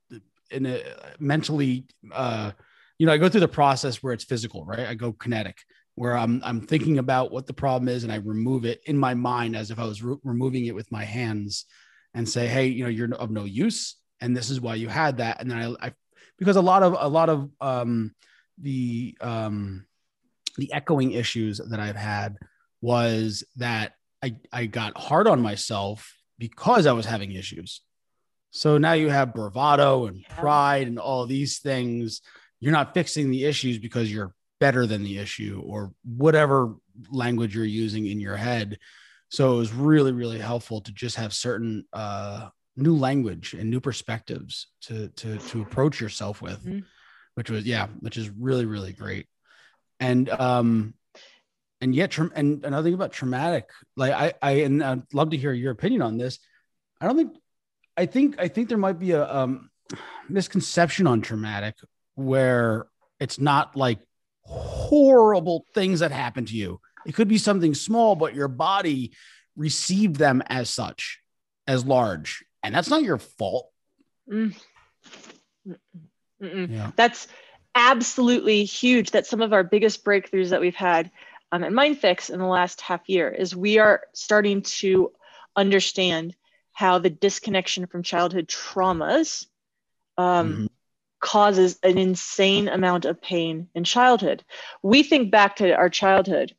in 0.51 0.65
a 0.65 0.81
mentally, 1.19 1.85
uh, 2.11 2.51
you 2.97 3.05
know, 3.05 3.13
I 3.13 3.17
go 3.17 3.29
through 3.29 3.41
the 3.41 3.47
process 3.47 4.01
where 4.01 4.13
it's 4.13 4.23
physical, 4.23 4.65
right? 4.65 4.87
I 4.87 4.95
go 4.95 5.13
kinetic, 5.13 5.57
where 5.99 6.17
I'm 6.17 6.41
I'm 6.45 6.61
thinking 6.61 6.97
about 6.97 7.29
what 7.29 7.45
the 7.45 7.51
problem 7.51 7.89
is, 7.89 8.05
and 8.05 8.13
I 8.13 8.15
remove 8.15 8.63
it 8.63 8.81
in 8.85 8.97
my 8.97 9.15
mind 9.15 9.57
as 9.57 9.69
if 9.69 9.79
I 9.79 9.83
was 9.83 10.01
re- 10.01 10.15
removing 10.23 10.65
it 10.65 10.73
with 10.73 10.89
my 10.93 11.03
hands, 11.03 11.65
and 12.13 12.27
say, 12.27 12.47
hey, 12.47 12.67
you 12.67 12.83
know, 12.83 12.89
you're 12.89 13.13
of 13.15 13.31
no 13.31 13.43
use, 13.43 13.97
and 14.21 14.35
this 14.35 14.49
is 14.49 14.61
why 14.61 14.75
you 14.75 14.87
had 14.87 15.17
that. 15.17 15.41
And 15.41 15.51
then 15.51 15.57
I, 15.57 15.87
I 15.87 15.93
because 16.37 16.55
a 16.55 16.61
lot 16.61 16.83
of 16.83 16.95
a 16.97 17.09
lot 17.09 17.27
of 17.27 17.49
um, 17.59 18.15
the 18.57 19.17
um, 19.19 19.87
the 20.55 20.71
echoing 20.71 21.11
issues 21.11 21.59
that 21.69 21.81
I've 21.81 21.97
had 21.97 22.37
was 22.79 23.43
that 23.57 23.91
I 24.23 24.37
I 24.53 24.67
got 24.67 24.97
hard 24.97 25.27
on 25.27 25.41
myself 25.41 26.15
because 26.37 26.85
I 26.85 26.93
was 26.93 27.05
having 27.05 27.33
issues. 27.33 27.81
So 28.51 28.77
now 28.77 28.93
you 28.93 29.09
have 29.09 29.33
bravado 29.33 30.05
and 30.05 30.23
pride 30.29 30.87
and 30.87 30.97
all 30.97 31.25
these 31.25 31.59
things. 31.59 32.21
You're 32.61 32.71
not 32.71 32.93
fixing 32.93 33.31
the 33.31 33.43
issues 33.43 33.79
because 33.79 34.09
you're 34.09 34.33
better 34.59 34.85
than 34.85 35.03
the 35.03 35.17
issue 35.17 35.61
or 35.65 35.93
whatever 36.03 36.75
language 37.09 37.55
you're 37.55 37.65
using 37.65 38.05
in 38.05 38.19
your 38.19 38.35
head. 38.35 38.77
So 39.29 39.53
it 39.53 39.57
was 39.57 39.73
really, 39.73 40.11
really 40.11 40.39
helpful 40.39 40.81
to 40.81 40.91
just 40.91 41.15
have 41.17 41.33
certain 41.33 41.85
uh, 41.93 42.49
new 42.75 42.95
language 42.95 43.53
and 43.53 43.69
new 43.69 43.79
perspectives 43.79 44.67
to 44.81 45.09
to 45.09 45.37
to 45.37 45.61
approach 45.61 46.01
yourself 46.01 46.41
with, 46.41 46.65
mm-hmm. 46.65 46.79
which 47.35 47.49
was 47.49 47.65
yeah, 47.65 47.87
which 47.99 48.17
is 48.17 48.29
really, 48.29 48.65
really 48.65 48.93
great. 48.93 49.27
And 49.99 50.29
um, 50.29 50.93
and 51.81 51.95
yet 51.95 52.17
and 52.17 52.65
another 52.65 52.83
thing 52.83 52.93
about 52.93 53.11
traumatic 53.11 53.69
like 53.95 54.11
i 54.11 54.33
i 54.41 54.51
and 54.61 54.83
i'd 54.83 55.13
love 55.13 55.29
to 55.29 55.37
hear 55.37 55.53
your 55.53 55.71
opinion 55.71 56.01
on 56.01 56.17
this 56.17 56.39
i 56.99 57.05
don't 57.05 57.15
think 57.15 57.35
i 57.97 58.05
think 58.05 58.39
i 58.39 58.47
think 58.47 58.69
there 58.69 58.77
might 58.77 58.99
be 58.99 59.11
a 59.11 59.33
um, 59.33 59.69
misconception 60.27 61.07
on 61.07 61.21
traumatic 61.21 61.75
where 62.15 62.87
it's 63.19 63.39
not 63.39 63.75
like 63.75 63.99
horrible 64.49 65.65
things 65.73 65.99
that 65.99 66.11
happen 66.11 66.45
to 66.45 66.55
you 66.55 66.79
it 67.05 67.13
could 67.13 67.27
be 67.27 67.37
something 67.37 67.73
small 67.73 68.15
but 68.15 68.33
your 68.33 68.47
body 68.47 69.11
received 69.55 70.15
them 70.15 70.41
as 70.47 70.69
such 70.69 71.19
as 71.67 71.85
large 71.85 72.43
and 72.63 72.73
that's 72.73 72.89
not 72.89 73.03
your 73.03 73.19
fault 73.19 73.69
mm. 74.31 74.53
yeah. 76.39 76.91
that's 76.95 77.27
absolutely 77.75 78.63
huge 78.63 79.11
that's 79.11 79.29
some 79.29 79.41
of 79.41 79.53
our 79.53 79.63
biggest 79.63 80.03
breakthroughs 80.03 80.49
that 80.49 80.61
we've 80.61 80.75
had 80.75 81.11
um, 81.51 81.63
at 81.63 81.71
MindFix 81.71 82.29
in 82.29 82.39
the 82.39 82.45
last 82.45 82.81
half 82.81 83.07
year 83.07 83.29
is 83.29 83.55
we 83.55 83.79
are 83.79 84.01
starting 84.13 84.61
to 84.61 85.11
understand 85.55 86.35
how 86.71 86.99
the 86.99 87.09
disconnection 87.09 87.87
from 87.87 88.03
childhood 88.03 88.47
traumas 88.47 89.45
um, 90.17 90.53
mm-hmm. 90.53 90.65
Causes 91.19 91.77
an 91.83 91.97
insane 91.97 92.67
amount 92.67 93.05
of 93.05 93.21
pain 93.21 93.67
in 93.75 93.83
childhood. 93.83 94.43
We 94.83 95.03
think 95.03 95.31
back 95.31 95.55
to 95.57 95.75
our 95.75 95.89
childhood 95.89 96.53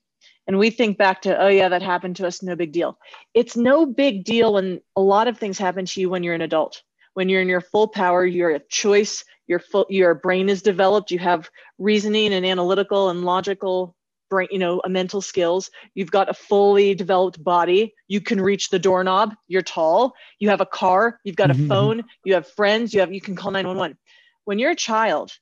and 0.47 0.59
we 0.59 0.71
think 0.71 0.99
back 0.99 1.23
to, 1.23 1.41
oh, 1.41 1.49
yeah, 1.49 1.69
that 1.69 1.83
happened 1.83 2.17
to 2.17 2.27
us, 2.27 2.43
no 2.43 2.57
big 2.57 2.73
deal. 2.73 2.99
It's 3.35 3.57
no 3.57 3.87
big 3.87 4.25
deal 4.25 4.55
when 4.55 4.81
a 4.97 5.01
lot 5.01 5.29
of 5.29 5.39
things 5.39 5.59
happen 5.59 5.85
to 5.87 6.01
you 6.01 6.11
when 6.11 6.23
you're 6.23 6.35
an 6.35 6.43
adult. 6.43 6.83
When 7.15 7.29
you're 7.29 7.43
in 7.43 7.49
your 7.49 7.61
full 7.61 7.89
power, 7.89 8.25
you're 8.25 8.51
a 8.51 8.61
choice, 8.69 9.25
your 9.47 9.59
full, 9.59 9.87
your 9.89 10.15
brain 10.15 10.49
is 10.49 10.63
developed, 10.63 11.11
you 11.11 11.19
have 11.19 11.51
reasoning 11.79 12.33
and 12.33 12.47
analytical 12.47 13.11
and 13.11 13.25
logical 13.25 13.97
brain, 14.31 14.49
you 14.51 14.59
know, 14.59 14.81
a 14.85 14.89
mental 14.89 15.21
skills. 15.21 15.71
You've 15.95 16.11
got 16.11 16.31
a 16.31 16.35
fully 16.35 16.95
developed 16.95 17.43
body. 17.43 17.95
You 18.09 18.21
can 18.21 18.41
reach 18.41 18.71
the 18.71 18.79
doorknob. 18.79 19.35
You're 19.49 19.63
tall. 19.63 20.15
You 20.39 20.49
have 20.49 20.61
a 20.61 20.67
car. 20.67 21.21
You've 21.25 21.37
got 21.37 21.51
mm-hmm. 21.51 21.65
a 21.65 21.69
phone. 21.69 22.05
You 22.25 22.35
have 22.35 22.49
friends. 22.49 22.95
You 22.95 23.01
have. 23.01 23.13
You 23.13 23.21
can 23.21 23.37
call 23.37 23.51
911. 23.51 23.99
When 24.45 24.59
you're 24.59 24.73
a 24.73 24.77
child, 24.77 25.33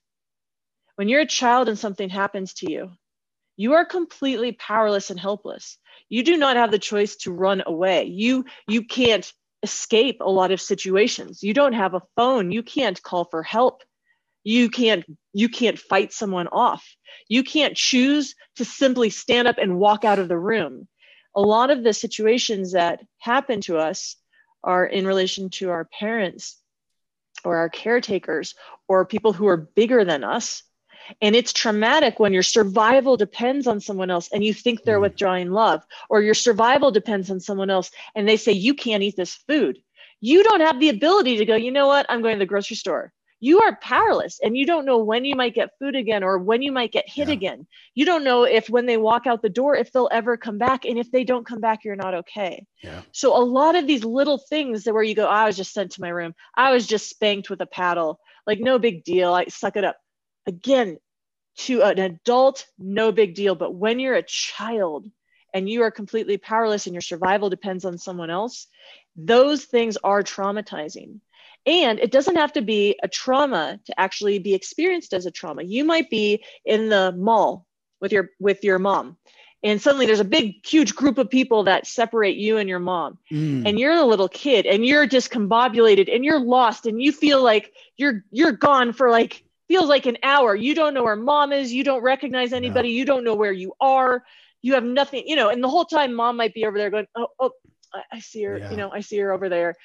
when 0.96 1.08
you're 1.08 1.20
a 1.20 1.26
child 1.26 1.68
and 1.68 1.78
something 1.78 2.08
happens 2.08 2.54
to 2.54 2.70
you, 2.70 2.90
you 3.56 3.74
are 3.74 3.84
completely 3.84 4.52
powerless 4.52 5.10
and 5.10 5.18
helpless. 5.18 5.78
You 6.08 6.22
do 6.22 6.36
not 6.36 6.56
have 6.56 6.70
the 6.70 6.78
choice 6.78 7.16
to 7.16 7.32
run 7.32 7.62
away. 7.66 8.04
You 8.04 8.44
you 8.68 8.84
can't 8.84 9.30
escape 9.62 10.18
a 10.20 10.30
lot 10.30 10.52
of 10.52 10.60
situations. 10.60 11.42
You 11.42 11.52
don't 11.54 11.72
have 11.72 11.94
a 11.94 12.02
phone. 12.16 12.52
You 12.52 12.62
can't 12.62 13.02
call 13.02 13.24
for 13.24 13.42
help. 13.42 13.82
You 14.44 14.70
can't 14.70 15.04
you 15.32 15.48
can't 15.48 15.78
fight 15.78 16.12
someone 16.12 16.48
off. 16.48 16.86
You 17.28 17.42
can't 17.42 17.76
choose 17.76 18.34
to 18.56 18.64
simply 18.64 19.10
stand 19.10 19.48
up 19.48 19.58
and 19.58 19.78
walk 19.78 20.04
out 20.04 20.18
of 20.18 20.28
the 20.28 20.38
room. 20.38 20.88
A 21.34 21.40
lot 21.40 21.70
of 21.70 21.84
the 21.84 21.92
situations 21.92 22.72
that 22.72 23.00
happen 23.18 23.60
to 23.62 23.78
us 23.78 24.16
are 24.64 24.86
in 24.86 25.06
relation 25.06 25.50
to 25.50 25.70
our 25.70 25.84
parents 25.84 26.58
or 27.44 27.56
our 27.56 27.68
caretakers 27.68 28.54
or 28.88 29.04
people 29.04 29.32
who 29.32 29.46
are 29.46 29.56
bigger 29.56 30.04
than 30.04 30.24
us 30.24 30.62
and 31.20 31.34
it's 31.34 31.52
traumatic 31.52 32.18
when 32.18 32.32
your 32.32 32.42
survival 32.42 33.16
depends 33.16 33.66
on 33.66 33.80
someone 33.80 34.10
else 34.10 34.28
and 34.32 34.44
you 34.44 34.52
think 34.52 34.82
they're 34.82 34.98
mm. 34.98 35.02
withdrawing 35.02 35.50
love, 35.50 35.84
or 36.08 36.22
your 36.22 36.34
survival 36.34 36.90
depends 36.90 37.30
on 37.30 37.40
someone 37.40 37.70
else 37.70 37.90
and 38.14 38.28
they 38.28 38.36
say, 38.36 38.52
you 38.52 38.74
can't 38.74 39.02
eat 39.02 39.16
this 39.16 39.34
food. 39.34 39.78
You 40.20 40.42
don't 40.42 40.60
have 40.60 40.80
the 40.80 40.88
ability 40.88 41.38
to 41.38 41.44
go, 41.44 41.54
you 41.54 41.70
know 41.70 41.86
what? 41.86 42.06
I'm 42.08 42.22
going 42.22 42.34
to 42.34 42.38
the 42.40 42.46
grocery 42.46 42.76
store. 42.76 43.12
You 43.40 43.60
are 43.60 43.78
powerless 43.80 44.40
and 44.42 44.56
you 44.56 44.66
don't 44.66 44.84
know 44.84 44.98
when 44.98 45.24
you 45.24 45.36
might 45.36 45.54
get 45.54 45.70
food 45.78 45.94
again 45.94 46.24
or 46.24 46.38
when 46.38 46.62
you 46.62 46.72
might 46.72 46.92
get 46.92 47.08
hit 47.08 47.28
yeah. 47.28 47.34
again. 47.34 47.66
You 47.94 48.04
don't 48.04 48.24
know 48.24 48.44
if 48.44 48.68
when 48.68 48.86
they 48.86 48.96
walk 48.96 49.26
out 49.26 49.42
the 49.42 49.48
door, 49.48 49.76
if 49.76 49.92
they'll 49.92 50.08
ever 50.10 50.36
come 50.36 50.58
back. 50.58 50.84
And 50.84 50.98
if 50.98 51.10
they 51.10 51.24
don't 51.24 51.46
come 51.46 51.60
back, 51.60 51.84
you're 51.84 51.96
not 51.96 52.14
okay. 52.14 52.66
Yeah. 52.82 53.02
So 53.12 53.36
a 53.36 53.44
lot 53.44 53.76
of 53.76 53.86
these 53.86 54.04
little 54.04 54.38
things 54.38 54.84
that 54.84 54.94
where 54.94 55.02
you 55.02 55.14
go, 55.14 55.26
oh, 55.26 55.30
I 55.30 55.46
was 55.46 55.56
just 55.56 55.72
sent 55.72 55.92
to 55.92 56.00
my 56.00 56.08
room. 56.08 56.34
I 56.56 56.72
was 56.72 56.86
just 56.86 57.08
spanked 57.08 57.48
with 57.48 57.60
a 57.60 57.66
paddle. 57.66 58.18
Like, 58.46 58.60
no 58.60 58.78
big 58.78 59.04
deal. 59.04 59.32
I 59.32 59.46
suck 59.46 59.76
it 59.76 59.84
up 59.84 59.96
again 60.46 60.98
to 61.58 61.82
an 61.82 61.98
adult 61.98 62.66
no 62.78 63.12
big 63.12 63.34
deal 63.34 63.54
but 63.54 63.74
when 63.74 63.98
you're 63.98 64.14
a 64.14 64.22
child 64.22 65.06
and 65.52 65.68
you 65.68 65.82
are 65.82 65.90
completely 65.90 66.38
powerless 66.38 66.86
and 66.86 66.94
your 66.94 67.02
survival 67.02 67.50
depends 67.50 67.84
on 67.84 67.98
someone 67.98 68.30
else 68.30 68.66
those 69.16 69.64
things 69.64 69.96
are 69.98 70.22
traumatizing 70.22 71.20
and 71.66 71.98
it 71.98 72.10
doesn't 72.10 72.36
have 72.36 72.52
to 72.52 72.62
be 72.62 72.98
a 73.02 73.08
trauma 73.08 73.78
to 73.84 74.00
actually 74.00 74.38
be 74.38 74.54
experienced 74.54 75.12
as 75.12 75.26
a 75.26 75.30
trauma 75.30 75.62
you 75.62 75.84
might 75.84 76.10
be 76.10 76.42
in 76.64 76.88
the 76.88 77.12
mall 77.12 77.66
with 78.00 78.12
your 78.12 78.30
with 78.38 78.62
your 78.64 78.78
mom 78.78 79.16
and 79.64 79.82
suddenly 79.82 80.06
there's 80.06 80.20
a 80.20 80.24
big 80.24 80.64
huge 80.64 80.94
group 80.94 81.18
of 81.18 81.28
people 81.28 81.64
that 81.64 81.86
separate 81.86 82.36
you 82.36 82.58
and 82.58 82.68
your 82.68 82.78
mom 82.78 83.18
mm. 83.30 83.66
and 83.66 83.78
you're 83.78 83.92
a 83.92 84.04
little 84.04 84.28
kid 84.28 84.66
and 84.66 84.86
you're 84.86 85.06
discombobulated 85.06 86.14
and 86.14 86.24
you're 86.24 86.40
lost 86.40 86.86
and 86.86 87.02
you 87.02 87.12
feel 87.12 87.42
like 87.42 87.72
you're 87.96 88.24
you're 88.30 88.52
gone 88.52 88.92
for 88.92 89.10
like 89.10 89.44
feels 89.68 89.88
like 89.88 90.06
an 90.06 90.16
hour. 90.22 90.56
You 90.56 90.74
don't 90.74 90.94
know 90.94 91.04
where 91.04 91.14
mom 91.14 91.52
is. 91.52 91.72
You 91.72 91.84
don't 91.84 92.02
recognize 92.02 92.52
anybody. 92.52 92.88
You 92.88 93.04
don't 93.04 93.22
know 93.22 93.34
where 93.34 93.52
you 93.52 93.74
are. 93.80 94.24
You 94.62 94.74
have 94.74 94.84
nothing, 94.84 95.24
you 95.26 95.36
know, 95.36 95.50
and 95.50 95.62
the 95.62 95.68
whole 95.68 95.84
time 95.84 96.14
mom 96.14 96.36
might 96.36 96.54
be 96.54 96.64
over 96.64 96.76
there 96.76 96.90
going, 96.90 97.06
oh, 97.14 97.28
oh 97.38 97.52
I, 97.94 98.02
I 98.12 98.20
see 98.20 98.42
her, 98.42 98.58
yeah. 98.58 98.70
you 98.70 98.76
know, 98.76 98.90
I 98.90 99.00
see 99.00 99.18
her 99.18 99.30
over 99.30 99.48
there. 99.48 99.76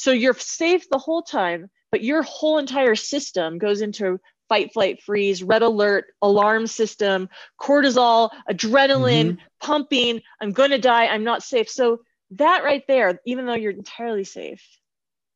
So 0.00 0.12
you're 0.12 0.32
safe 0.32 0.88
the 0.88 0.96
whole 0.96 1.20
time, 1.20 1.68
but 1.92 2.02
your 2.02 2.22
whole 2.22 2.56
entire 2.56 2.94
system 2.94 3.58
goes 3.58 3.82
into 3.82 4.18
fight, 4.48 4.72
flight, 4.72 5.02
freeze, 5.02 5.42
red 5.42 5.60
alert, 5.60 6.06
alarm 6.22 6.66
system, 6.66 7.28
cortisol, 7.60 8.30
adrenaline, 8.50 9.32
mm-hmm. 9.32 9.44
pumping. 9.60 10.22
I'm 10.40 10.52
going 10.52 10.70
to 10.70 10.78
die. 10.78 11.08
I'm 11.08 11.22
not 11.22 11.42
safe. 11.42 11.68
So 11.68 12.00
that 12.30 12.64
right 12.64 12.82
there, 12.88 13.20
even 13.26 13.44
though 13.44 13.52
you're 13.52 13.72
entirely 13.72 14.24
safe, 14.24 14.66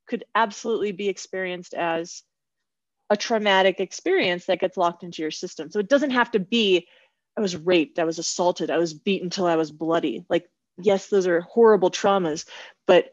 could 0.08 0.24
absolutely 0.34 0.92
be 0.92 1.10
experienced 1.10 1.74
as 1.74 2.22
a 3.10 3.18
traumatic 3.18 3.80
experience 3.80 4.46
that 4.46 4.60
gets 4.60 4.78
locked 4.78 5.02
into 5.02 5.20
your 5.20 5.30
system. 5.30 5.70
So 5.70 5.78
it 5.78 5.90
doesn't 5.90 6.12
have 6.12 6.30
to 6.30 6.38
be, 6.38 6.88
I 7.36 7.42
was 7.42 7.54
raped, 7.54 7.98
I 7.98 8.04
was 8.04 8.18
assaulted, 8.18 8.70
I 8.70 8.78
was 8.78 8.94
beaten 8.94 9.28
till 9.28 9.44
I 9.44 9.56
was 9.56 9.70
bloody. 9.70 10.24
Like, 10.30 10.48
yes, 10.78 11.08
those 11.08 11.26
are 11.26 11.42
horrible 11.42 11.90
traumas, 11.90 12.46
but 12.86 13.10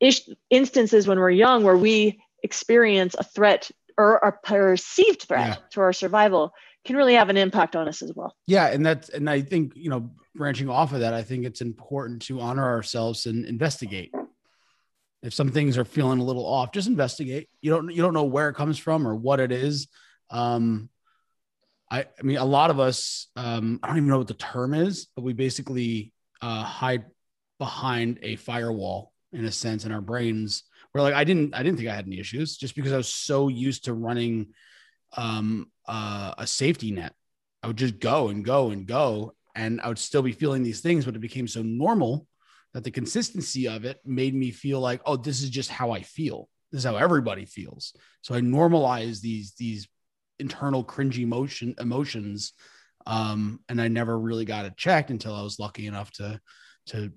ish, 0.00 0.22
instances 0.50 1.06
when 1.06 1.18
we're 1.18 1.30
young 1.30 1.64
where 1.64 1.76
we 1.76 2.20
experience 2.42 3.14
a 3.18 3.24
threat 3.24 3.70
or 3.96 4.16
a 4.16 4.32
perceived 4.32 5.22
threat 5.22 5.48
yeah. 5.48 5.56
to 5.70 5.80
our 5.80 5.92
survival 5.92 6.52
can 6.84 6.96
really 6.96 7.14
have 7.14 7.30
an 7.30 7.36
impact 7.36 7.76
on 7.76 7.88
us 7.88 8.02
as 8.02 8.12
well. 8.14 8.34
Yeah, 8.46 8.66
and 8.66 8.84
that's 8.84 9.08
and 9.08 9.30
I 9.30 9.40
think 9.40 9.72
you 9.76 9.88
know 9.88 10.10
branching 10.34 10.68
off 10.68 10.92
of 10.92 11.00
that, 11.00 11.14
I 11.14 11.22
think 11.22 11.46
it's 11.46 11.60
important 11.60 12.22
to 12.22 12.40
honor 12.40 12.64
ourselves 12.64 13.26
and 13.26 13.46
investigate 13.46 14.12
if 15.24 15.32
some 15.32 15.50
things 15.50 15.78
are 15.78 15.86
feeling 15.86 16.20
a 16.20 16.24
little 16.24 16.44
off, 16.44 16.70
just 16.70 16.86
investigate. 16.86 17.48
You 17.62 17.70
don't 17.70 17.90
you 17.90 18.02
don't 18.02 18.12
know 18.12 18.24
where 18.24 18.50
it 18.50 18.54
comes 18.54 18.78
from 18.78 19.08
or 19.08 19.14
what 19.14 19.40
it 19.40 19.50
is. 19.50 19.88
Um, 20.28 20.90
I, 21.90 22.00
I 22.00 22.22
mean, 22.22 22.36
a 22.36 22.44
lot 22.44 22.70
of 22.70 22.78
us, 22.78 23.28
um, 23.34 23.80
I 23.82 23.88
don't 23.88 23.96
even 23.96 24.08
know 24.08 24.18
what 24.18 24.28
the 24.28 24.34
term 24.34 24.74
is, 24.74 25.06
but 25.16 25.22
we 25.22 25.32
basically 25.32 26.12
uh, 26.42 26.62
hide 26.62 27.06
behind 27.58 28.18
a 28.22 28.36
firewall 28.36 29.12
in 29.34 29.44
a 29.44 29.52
sense 29.52 29.84
in 29.84 29.92
our 29.92 30.00
brains. 30.00 30.64
We're 30.92 31.02
like, 31.02 31.14
I 31.14 31.24
didn't, 31.24 31.54
I 31.54 31.62
didn't 31.62 31.78
think 31.78 31.88
I 31.88 31.94
had 31.94 32.06
any 32.06 32.20
issues 32.20 32.56
just 32.56 32.76
because 32.76 32.92
I 32.92 32.96
was 32.96 33.08
so 33.08 33.48
used 33.48 33.84
to 33.84 33.94
running 33.94 34.54
um, 35.16 35.70
uh, 35.86 36.34
a 36.38 36.46
safety 36.46 36.92
net. 36.92 37.14
I 37.62 37.66
would 37.66 37.76
just 37.76 37.98
go 37.98 38.28
and 38.28 38.44
go 38.44 38.70
and 38.70 38.86
go, 38.86 39.34
and 39.54 39.80
I 39.80 39.88
would 39.88 39.98
still 39.98 40.22
be 40.22 40.32
feeling 40.32 40.62
these 40.62 40.80
things, 40.80 41.04
but 41.04 41.16
it 41.16 41.20
became 41.20 41.48
so 41.48 41.62
normal 41.62 42.26
that 42.74 42.84
the 42.84 42.90
consistency 42.90 43.68
of 43.68 43.84
it 43.84 44.00
made 44.04 44.34
me 44.34 44.50
feel 44.50 44.80
like, 44.80 45.00
oh, 45.06 45.16
this 45.16 45.42
is 45.42 45.50
just 45.50 45.70
how 45.70 45.92
I 45.92 46.02
feel. 46.02 46.48
This 46.70 46.80
is 46.80 46.84
how 46.84 46.96
everybody 46.96 47.44
feels. 47.44 47.94
So 48.22 48.34
I 48.34 48.40
normalize 48.40 49.20
these 49.20 49.54
these 49.54 49.88
internal 50.38 50.84
cringy 50.84 51.20
emotion 51.20 51.74
emotions, 51.78 52.52
um, 53.06 53.60
and 53.68 53.80
I 53.80 53.88
never 53.88 54.18
really 54.18 54.44
got 54.44 54.64
it 54.64 54.76
checked 54.76 55.10
until 55.10 55.34
I 55.34 55.42
was 55.42 55.60
lucky 55.60 55.86
enough 55.86 56.10
to 56.12 56.40
to 56.86 57.12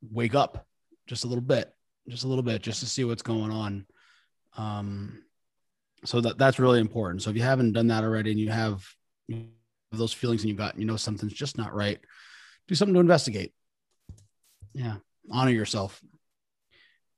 wake 0.00 0.34
up 0.34 0.66
just 1.10 1.24
a 1.24 1.26
little 1.26 1.42
bit, 1.42 1.70
just 2.08 2.24
a 2.24 2.28
little 2.28 2.42
bit, 2.42 2.62
just 2.62 2.80
to 2.80 2.86
see 2.86 3.04
what's 3.04 3.20
going 3.20 3.50
on. 3.50 3.84
Um, 4.56 5.22
so 6.06 6.22
that 6.22 6.38
that's 6.38 6.58
really 6.58 6.80
important. 6.80 7.20
So 7.20 7.28
if 7.28 7.36
you 7.36 7.42
haven't 7.42 7.74
done 7.74 7.88
that 7.88 8.04
already, 8.04 8.30
and 8.30 8.40
you 8.40 8.48
have 8.48 8.82
those 9.92 10.14
feelings 10.14 10.42
and 10.42 10.50
you 10.50 10.56
got 10.56 10.78
you 10.78 10.86
know 10.86 10.96
something's 10.96 11.34
just 11.34 11.58
not 11.58 11.74
right, 11.74 11.98
do 12.66 12.74
something 12.74 12.94
to 12.94 13.00
investigate 13.00 13.52
yeah 14.74 14.96
honor 15.30 15.50
yourself 15.50 16.00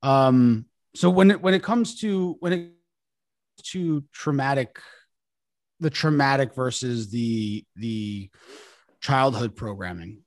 um 0.03 0.65
so 0.95 1.11
when 1.11 1.31
it 1.31 1.41
when 1.41 1.55
it 1.55 1.63
comes 1.63 2.01
to 2.01 2.37
when 2.41 2.53
it 2.53 2.73
to 3.63 4.03
traumatic 4.13 4.81
the 5.81 5.91
traumatic 5.91 6.55
versus 6.55 7.11
the 7.11 7.65
the 7.77 8.31
childhood 9.01 9.55
programming 9.55 10.21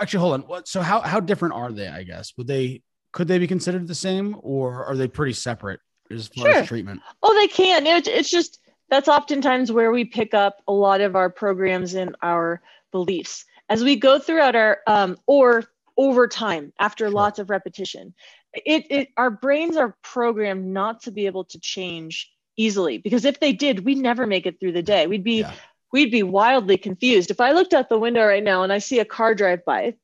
actually 0.00 0.20
hold 0.20 0.44
on 0.50 0.66
so 0.66 0.80
how 0.80 1.00
how 1.00 1.20
different 1.20 1.54
are 1.54 1.72
they 1.72 1.88
i 1.88 2.02
guess 2.02 2.32
would 2.36 2.46
they 2.46 2.82
could 3.12 3.28
they 3.28 3.38
be 3.38 3.46
considered 3.46 3.86
the 3.86 3.94
same 3.94 4.36
or 4.42 4.84
are 4.84 4.96
they 4.96 5.08
pretty 5.08 5.32
separate 5.32 5.80
as 6.10 6.28
far 6.28 6.46
sure. 6.46 6.60
as 6.60 6.68
treatment 6.68 7.00
oh 7.22 7.34
they 7.34 7.48
can 7.48 7.86
it, 7.86 8.06
it's 8.06 8.30
just 8.30 8.60
that's 8.88 9.08
oftentimes 9.08 9.70
where 9.70 9.92
we 9.92 10.04
pick 10.04 10.34
up 10.34 10.62
a 10.66 10.72
lot 10.72 11.00
of 11.00 11.14
our 11.14 11.30
programs 11.30 11.94
and 11.94 12.16
our 12.22 12.60
beliefs 12.90 13.44
as 13.68 13.84
we 13.84 13.96
go 13.96 14.18
throughout 14.18 14.56
our 14.56 14.80
um, 14.86 15.16
or 15.26 15.64
over 15.96 16.26
time 16.26 16.72
after 16.78 17.06
sure. 17.06 17.10
lots 17.10 17.38
of 17.38 17.50
repetition. 17.50 18.14
It, 18.52 18.86
it 18.90 19.08
our 19.16 19.30
brains 19.30 19.76
are 19.76 19.96
programmed 20.02 20.66
not 20.66 21.02
to 21.02 21.12
be 21.12 21.26
able 21.26 21.44
to 21.44 21.60
change 21.60 22.30
easily 22.56 22.98
because 22.98 23.24
if 23.24 23.38
they 23.38 23.52
did, 23.52 23.84
we'd 23.84 23.98
never 23.98 24.26
make 24.26 24.46
it 24.46 24.58
through 24.58 24.72
the 24.72 24.82
day. 24.82 25.06
We'd 25.06 25.24
be 25.24 25.40
yeah. 25.40 25.52
we'd 25.92 26.10
be 26.10 26.24
wildly 26.24 26.76
confused. 26.76 27.30
If 27.30 27.40
I 27.40 27.52
looked 27.52 27.74
out 27.74 27.88
the 27.88 27.98
window 27.98 28.26
right 28.26 28.42
now 28.42 28.64
and 28.64 28.72
I 28.72 28.78
see 28.78 28.98
a 28.98 29.04
car 29.04 29.34
drive 29.34 29.64
by, 29.64 29.94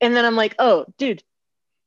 and 0.00 0.16
then 0.16 0.24
I'm 0.24 0.36
like, 0.36 0.56
oh, 0.58 0.86
dude, 0.98 1.22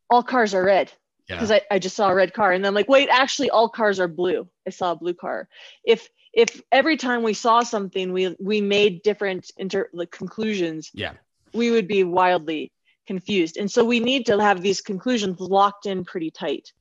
all 0.09 0.23
cars 0.23 0.53
are 0.53 0.63
red 0.63 0.91
because 1.27 1.49
yeah. 1.51 1.59
I, 1.71 1.75
I 1.75 1.79
just 1.79 1.95
saw 1.95 2.09
a 2.09 2.15
red 2.15 2.33
car 2.33 2.51
and 2.51 2.63
then 2.63 2.69
I'm 2.69 2.75
like 2.75 2.89
wait 2.89 3.09
actually 3.09 3.49
all 3.49 3.69
cars 3.69 3.99
are 3.99 4.07
blue 4.07 4.47
i 4.67 4.69
saw 4.69 4.91
a 4.93 4.95
blue 4.95 5.13
car 5.13 5.47
if 5.83 6.09
if 6.33 6.61
every 6.71 6.97
time 6.97 7.23
we 7.23 7.33
saw 7.33 7.61
something 7.61 8.13
we 8.13 8.35
we 8.39 8.61
made 8.61 9.03
different 9.03 9.51
inter 9.57 9.89
like 9.93 10.11
conclusions 10.11 10.91
yeah 10.93 11.13
we 11.53 11.71
would 11.71 11.87
be 11.87 12.03
wildly 12.03 12.71
confused. 13.09 13.57
And 13.57 13.69
so 13.71 13.83
we 13.83 13.99
need 13.99 14.27
to 14.27 14.39
have 14.39 14.61
these 14.61 14.81
conclusions 14.81 15.39
locked 15.39 15.87
in 15.87 16.05
pretty 16.05 16.29
tight. 16.29 16.71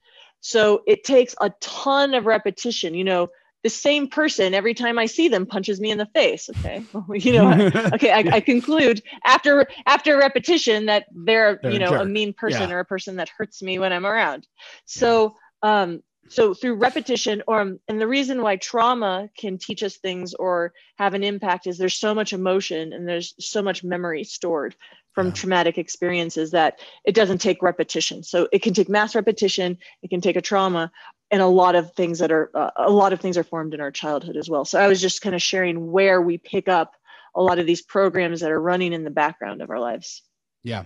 So 0.40 0.82
it 0.86 1.02
takes 1.02 1.34
a 1.40 1.50
ton 1.60 2.12
of 2.12 2.26
repetition. 2.26 2.92
You 2.94 3.04
know, 3.04 3.28
the 3.68 3.74
same 3.74 4.09
person 4.09 4.54
every 4.54 4.72
time 4.72 4.98
I 4.98 5.04
see 5.04 5.28
them 5.28 5.44
punches 5.44 5.78
me 5.78 5.90
in 5.90 5.98
the 5.98 6.07
face. 6.07 6.48
Okay, 6.48 6.83
you 7.12 7.33
know, 7.33 7.70
okay, 7.92 8.11
I, 8.11 8.37
I, 8.37 8.40
conclude 8.40 9.02
after 9.26 9.68
after 9.85 10.16
repetition 10.16 10.87
that 10.87 11.04
they're, 11.12 11.61
they're 11.62 11.72
you 11.72 11.78
know 11.78 11.92
a, 11.92 12.00
a 12.00 12.04
mean 12.07 12.33
person 12.33 12.70
yeah. 12.70 12.76
or 12.76 12.78
a 12.81 12.85
person 12.87 13.16
that 13.16 13.28
hurts 13.28 13.61
me 13.62 13.78
when 13.78 13.92
I'm 13.92 14.07
around. 14.07 14.46
So 14.87 15.37
um, 15.62 16.02
so 16.31 16.54
through 16.54 16.76
repetition 16.76 17.42
or 17.46 17.61
um, 17.61 17.81
and 17.88 18.00
the 18.00 18.07
reason 18.07 18.40
why 18.40 18.57
trauma 18.57 19.28
can 19.37 19.59
teach 19.59 19.83
us 19.83 19.96
things 19.98 20.33
or 20.33 20.72
have 20.96 21.12
an 21.12 21.22
impact 21.22 21.66
is 21.66 21.76
there's 21.76 21.98
so 21.98 22.14
much 22.14 22.33
emotion 22.33 22.94
and 22.94 23.07
there's 23.07 23.35
so 23.38 23.61
much 23.61 23.85
memory 23.85 24.24
stored 24.24 24.74
from 25.12 25.26
yeah. 25.28 25.33
traumatic 25.33 25.78
experiences 25.78 26.52
that 26.52 26.78
it 27.04 27.14
doesn't 27.14 27.38
take 27.38 27.62
repetition. 27.62 28.22
So 28.22 28.48
it 28.50 28.62
can 28.62 28.72
take 28.72 28.88
mass 28.88 29.14
repetition, 29.14 29.78
it 30.02 30.09
can 30.09 30.20
take 30.20 30.37
a 30.37 30.42
trauma, 30.42 30.90
and 31.30 31.42
a 31.42 31.46
lot 31.46 31.74
of 31.74 31.92
things 31.94 32.20
that 32.20 32.32
are 32.32 32.50
uh, 32.54 32.70
a 32.76 32.90
lot 32.90 33.12
of 33.12 33.20
things 33.20 33.36
are 33.36 33.44
formed 33.44 33.74
in 33.74 33.80
our 33.80 33.90
childhood 33.90 34.36
as 34.36 34.48
well. 34.48 34.64
So 34.64 34.78
I 34.78 34.88
was 34.88 35.00
just 35.00 35.20
kind 35.20 35.34
of 35.34 35.42
sharing 35.42 35.90
where 35.90 36.20
we 36.22 36.38
pick 36.38 36.68
up 36.68 36.94
a 37.34 37.42
lot 37.42 37.58
of 37.58 37.66
these 37.66 37.82
programs 37.82 38.40
that 38.40 38.50
are 38.50 38.60
running 38.60 38.92
in 38.92 39.04
the 39.04 39.10
background 39.10 39.62
of 39.62 39.70
our 39.70 39.80
lives. 39.80 40.22
Yeah. 40.62 40.84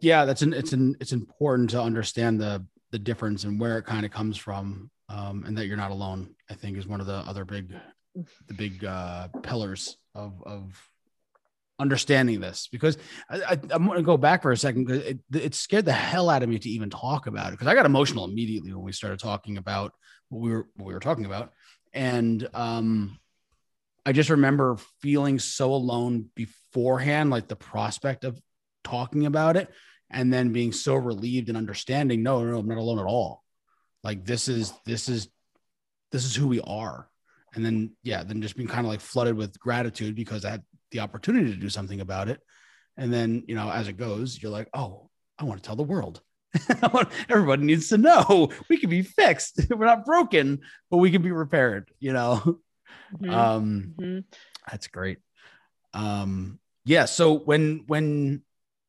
Yeah, 0.00 0.24
that's 0.24 0.42
an 0.42 0.52
it's 0.52 0.72
an 0.72 0.96
it's 1.00 1.12
important 1.12 1.70
to 1.70 1.82
understand 1.82 2.40
the 2.40 2.64
the 2.92 2.98
difference 2.98 3.44
and 3.44 3.58
where 3.58 3.78
it 3.78 3.86
kind 3.86 4.06
of 4.06 4.12
comes 4.12 4.36
from 4.36 4.90
um, 5.08 5.44
and 5.46 5.56
that 5.58 5.66
you're 5.66 5.76
not 5.76 5.90
alone 5.90 6.34
i 6.50 6.54
think 6.54 6.76
is 6.76 6.86
one 6.86 7.00
of 7.00 7.06
the 7.06 7.14
other 7.14 7.44
big 7.44 7.74
the 8.46 8.54
big 8.54 8.84
uh, 8.84 9.28
pillars 9.42 9.96
of 10.14 10.40
of 10.44 10.88
understanding 11.78 12.40
this 12.40 12.68
because 12.70 12.96
I, 13.30 13.58
am 13.70 13.86
going 13.86 13.98
to 13.98 14.02
go 14.02 14.16
back 14.16 14.42
for 14.42 14.52
a 14.52 14.56
second 14.56 14.84
because 14.84 15.02
it, 15.02 15.18
it 15.34 15.54
scared 15.54 15.84
the 15.84 15.92
hell 15.92 16.30
out 16.30 16.42
of 16.42 16.48
me 16.48 16.58
to 16.58 16.68
even 16.68 16.90
talk 16.90 17.26
about 17.26 17.48
it 17.48 17.52
because 17.52 17.66
I 17.66 17.74
got 17.74 17.86
emotional 17.86 18.24
immediately 18.24 18.72
when 18.72 18.84
we 18.84 18.92
started 18.92 19.18
talking 19.18 19.58
about 19.58 19.92
what 20.28 20.40
we 20.40 20.50
were 20.50 20.68
what 20.76 20.86
we 20.86 20.94
were 20.94 21.00
talking 21.00 21.24
about, 21.24 21.52
and 21.92 22.48
um, 22.54 23.18
I 24.06 24.12
just 24.12 24.30
remember 24.30 24.76
feeling 25.00 25.38
so 25.38 25.74
alone 25.74 26.26
beforehand, 26.34 27.30
like 27.30 27.48
the 27.48 27.56
prospect 27.56 28.24
of 28.24 28.40
talking 28.84 29.26
about 29.26 29.56
it, 29.56 29.68
and 30.10 30.32
then 30.32 30.52
being 30.52 30.72
so 30.72 30.94
relieved 30.94 31.48
and 31.48 31.58
understanding. 31.58 32.22
No, 32.22 32.44
no, 32.44 32.58
I'm 32.58 32.68
not 32.68 32.78
alone 32.78 32.98
at 32.98 33.06
all. 33.06 33.42
Like 34.04 34.24
this 34.24 34.48
is 34.48 34.72
this 34.86 35.08
is 35.08 35.28
this 36.12 36.24
is 36.24 36.34
who 36.34 36.46
we 36.46 36.60
are 36.60 37.08
and 37.54 37.64
then 37.64 37.92
yeah 38.02 38.22
then 38.22 38.42
just 38.42 38.56
being 38.56 38.68
kind 38.68 38.86
of 38.86 38.90
like 38.90 39.00
flooded 39.00 39.36
with 39.36 39.58
gratitude 39.58 40.14
because 40.14 40.44
i 40.44 40.50
had 40.50 40.62
the 40.92 41.00
opportunity 41.00 41.50
to 41.50 41.56
do 41.56 41.68
something 41.68 42.00
about 42.00 42.28
it. 42.28 42.40
And 42.96 43.12
then 43.12 43.44
you 43.48 43.54
know 43.54 43.70
as 43.70 43.88
it 43.88 43.96
goes 43.96 44.40
you're 44.40 44.52
like 44.52 44.68
oh 44.74 45.08
i 45.38 45.44
want 45.44 45.62
to 45.62 45.66
tell 45.66 45.76
the 45.76 45.82
world. 45.82 46.20
Everybody 47.30 47.62
needs 47.62 47.88
to 47.88 47.98
know 47.98 48.50
we 48.68 48.76
can 48.76 48.90
be 48.90 49.02
fixed. 49.02 49.60
We're 49.70 49.86
not 49.86 50.04
broken 50.04 50.60
but 50.90 50.98
we 50.98 51.10
can 51.10 51.22
be 51.22 51.32
repaired 51.32 51.90
you 51.98 52.12
know? 52.12 52.60
Mm-hmm. 53.14 53.30
um 53.30 53.94
mm-hmm. 53.98 54.20
that's 54.70 54.86
great. 54.88 55.18
Um 55.94 56.58
yeah 56.84 57.06
so 57.06 57.38
when 57.38 57.84
when 57.86 58.42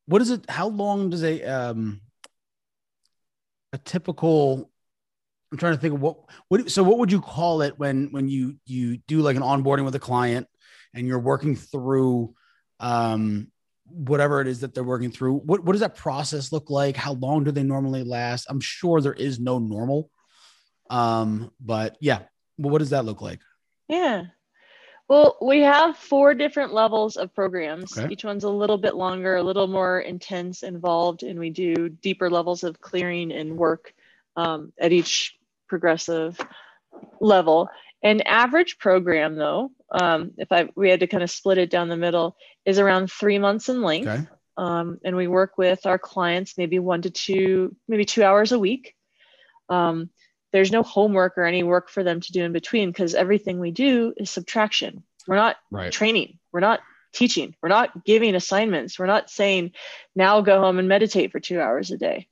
what 0.05 0.21
is 0.21 0.29
it 0.29 0.49
how 0.49 0.67
long 0.67 1.09
does 1.09 1.23
a 1.23 1.41
um 1.43 2.01
a 3.71 3.77
typical 3.77 4.69
I'm 5.51 5.57
trying 5.57 5.75
to 5.75 5.79
think 5.79 5.93
of 5.93 6.01
what 6.01 6.17
what 6.47 6.71
so 6.71 6.83
what 6.83 6.97
would 6.97 7.11
you 7.11 7.21
call 7.21 7.61
it 7.61 7.77
when 7.77 8.11
when 8.11 8.27
you 8.27 8.55
you 8.65 8.97
do 9.07 9.21
like 9.21 9.35
an 9.35 9.43
onboarding 9.43 9.85
with 9.85 9.95
a 9.95 9.99
client 9.99 10.47
and 10.93 11.07
you're 11.07 11.19
working 11.19 11.55
through 11.55 12.33
um 12.79 13.47
whatever 13.85 14.41
it 14.41 14.47
is 14.47 14.61
that 14.61 14.73
they're 14.73 14.83
working 14.83 15.11
through 15.11 15.35
what 15.39 15.63
what 15.63 15.73
does 15.73 15.81
that 15.81 15.95
process 15.95 16.51
look 16.51 16.69
like? 16.69 16.95
How 16.95 17.13
long 17.13 17.43
do 17.43 17.51
they 17.51 17.63
normally 17.63 18.03
last? 18.03 18.47
I'm 18.49 18.59
sure 18.59 19.01
there 19.01 19.13
is 19.13 19.39
no 19.39 19.59
normal 19.59 20.09
um 20.89 21.51
but 21.59 21.97
yeah 21.99 22.19
well, 22.57 22.71
what 22.71 22.79
does 22.79 22.91
that 22.91 23.05
look 23.05 23.21
like? 23.21 23.39
Yeah. 23.87 24.25
Well 25.07 25.37
we 25.41 25.61
have 25.61 25.97
four 25.97 26.33
different 26.33 26.73
levels 26.73 27.17
of 27.17 27.33
programs. 27.33 27.97
Okay. 27.97 28.11
each 28.11 28.23
one's 28.23 28.43
a 28.43 28.49
little 28.49 28.77
bit 28.77 28.95
longer 28.95 29.35
a 29.35 29.43
little 29.43 29.67
more 29.67 29.99
intense 29.99 30.63
involved 30.63 31.23
and 31.23 31.39
we 31.39 31.49
do 31.49 31.89
deeper 31.89 32.29
levels 32.29 32.63
of 32.63 32.79
clearing 32.81 33.31
and 33.31 33.57
work 33.57 33.93
um, 34.35 34.73
at 34.79 34.91
each 34.91 35.37
progressive 35.67 36.39
level. 37.19 37.69
An 38.03 38.21
average 38.21 38.77
program, 38.77 39.35
though, 39.35 39.71
um, 39.89 40.31
if 40.37 40.51
I 40.51 40.69
we 40.75 40.89
had 40.89 40.99
to 40.99 41.07
kind 41.07 41.23
of 41.23 41.31
split 41.31 41.57
it 41.57 41.69
down 41.69 41.89
the 41.89 41.97
middle, 41.97 42.35
is 42.65 42.79
around 42.79 43.11
three 43.11 43.39
months 43.39 43.69
in 43.69 43.81
length. 43.81 44.07
Okay. 44.07 44.27
Um, 44.55 44.99
and 45.03 45.15
we 45.15 45.27
work 45.27 45.57
with 45.57 45.85
our 45.85 45.97
clients 45.97 46.57
maybe 46.57 46.77
one 46.77 47.01
to 47.03 47.09
two, 47.09 47.75
maybe 47.87 48.05
two 48.05 48.23
hours 48.23 48.51
a 48.51 48.59
week. 48.59 48.93
Um, 49.69 50.09
there's 50.51 50.71
no 50.71 50.83
homework 50.83 51.37
or 51.37 51.45
any 51.45 51.63
work 51.63 51.89
for 51.89 52.03
them 52.03 52.21
to 52.21 52.31
do 52.31 52.43
in 52.43 52.53
between 52.53 52.89
because 52.89 53.15
everything 53.15 53.59
we 53.59 53.71
do 53.71 54.13
is 54.17 54.29
subtraction. 54.29 55.03
We're 55.27 55.37
not 55.37 55.55
right. 55.71 55.91
training. 55.91 56.37
We're 56.51 56.59
not 56.59 56.81
teaching. 57.13 57.55
We're 57.63 57.69
not 57.69 58.05
giving 58.05 58.35
assignments. 58.35 58.99
We're 58.99 59.07
not 59.07 59.31
saying 59.31 59.71
now 60.15 60.41
go 60.41 60.59
home 60.59 60.77
and 60.77 60.87
meditate 60.87 61.31
for 61.31 61.39
two 61.39 61.59
hours 61.59 61.89
a 61.89 61.97
day 61.97 62.27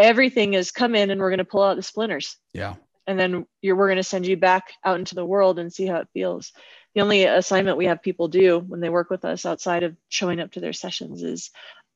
everything 0.00 0.54
is 0.54 0.72
come 0.72 0.94
in 0.94 1.10
and 1.10 1.20
we're 1.20 1.30
going 1.30 1.38
to 1.38 1.44
pull 1.44 1.62
out 1.62 1.76
the 1.76 1.82
splinters. 1.82 2.36
Yeah. 2.54 2.76
And 3.06 3.18
then 3.18 3.46
you're, 3.62 3.76
we're 3.76 3.88
going 3.88 3.96
to 3.96 4.02
send 4.02 4.26
you 4.26 4.36
back 4.36 4.72
out 4.84 4.98
into 4.98 5.14
the 5.14 5.24
world 5.24 5.58
and 5.58 5.72
see 5.72 5.86
how 5.86 5.96
it 5.96 6.08
feels. 6.12 6.52
The 6.94 7.00
only 7.00 7.24
assignment 7.24 7.76
we 7.76 7.86
have 7.86 8.02
people 8.02 8.28
do 8.28 8.58
when 8.58 8.80
they 8.80 8.88
work 8.88 9.10
with 9.10 9.24
us 9.24 9.46
outside 9.46 9.82
of 9.82 9.96
showing 10.08 10.40
up 10.40 10.52
to 10.52 10.60
their 10.60 10.72
sessions 10.72 11.22
is 11.22 11.50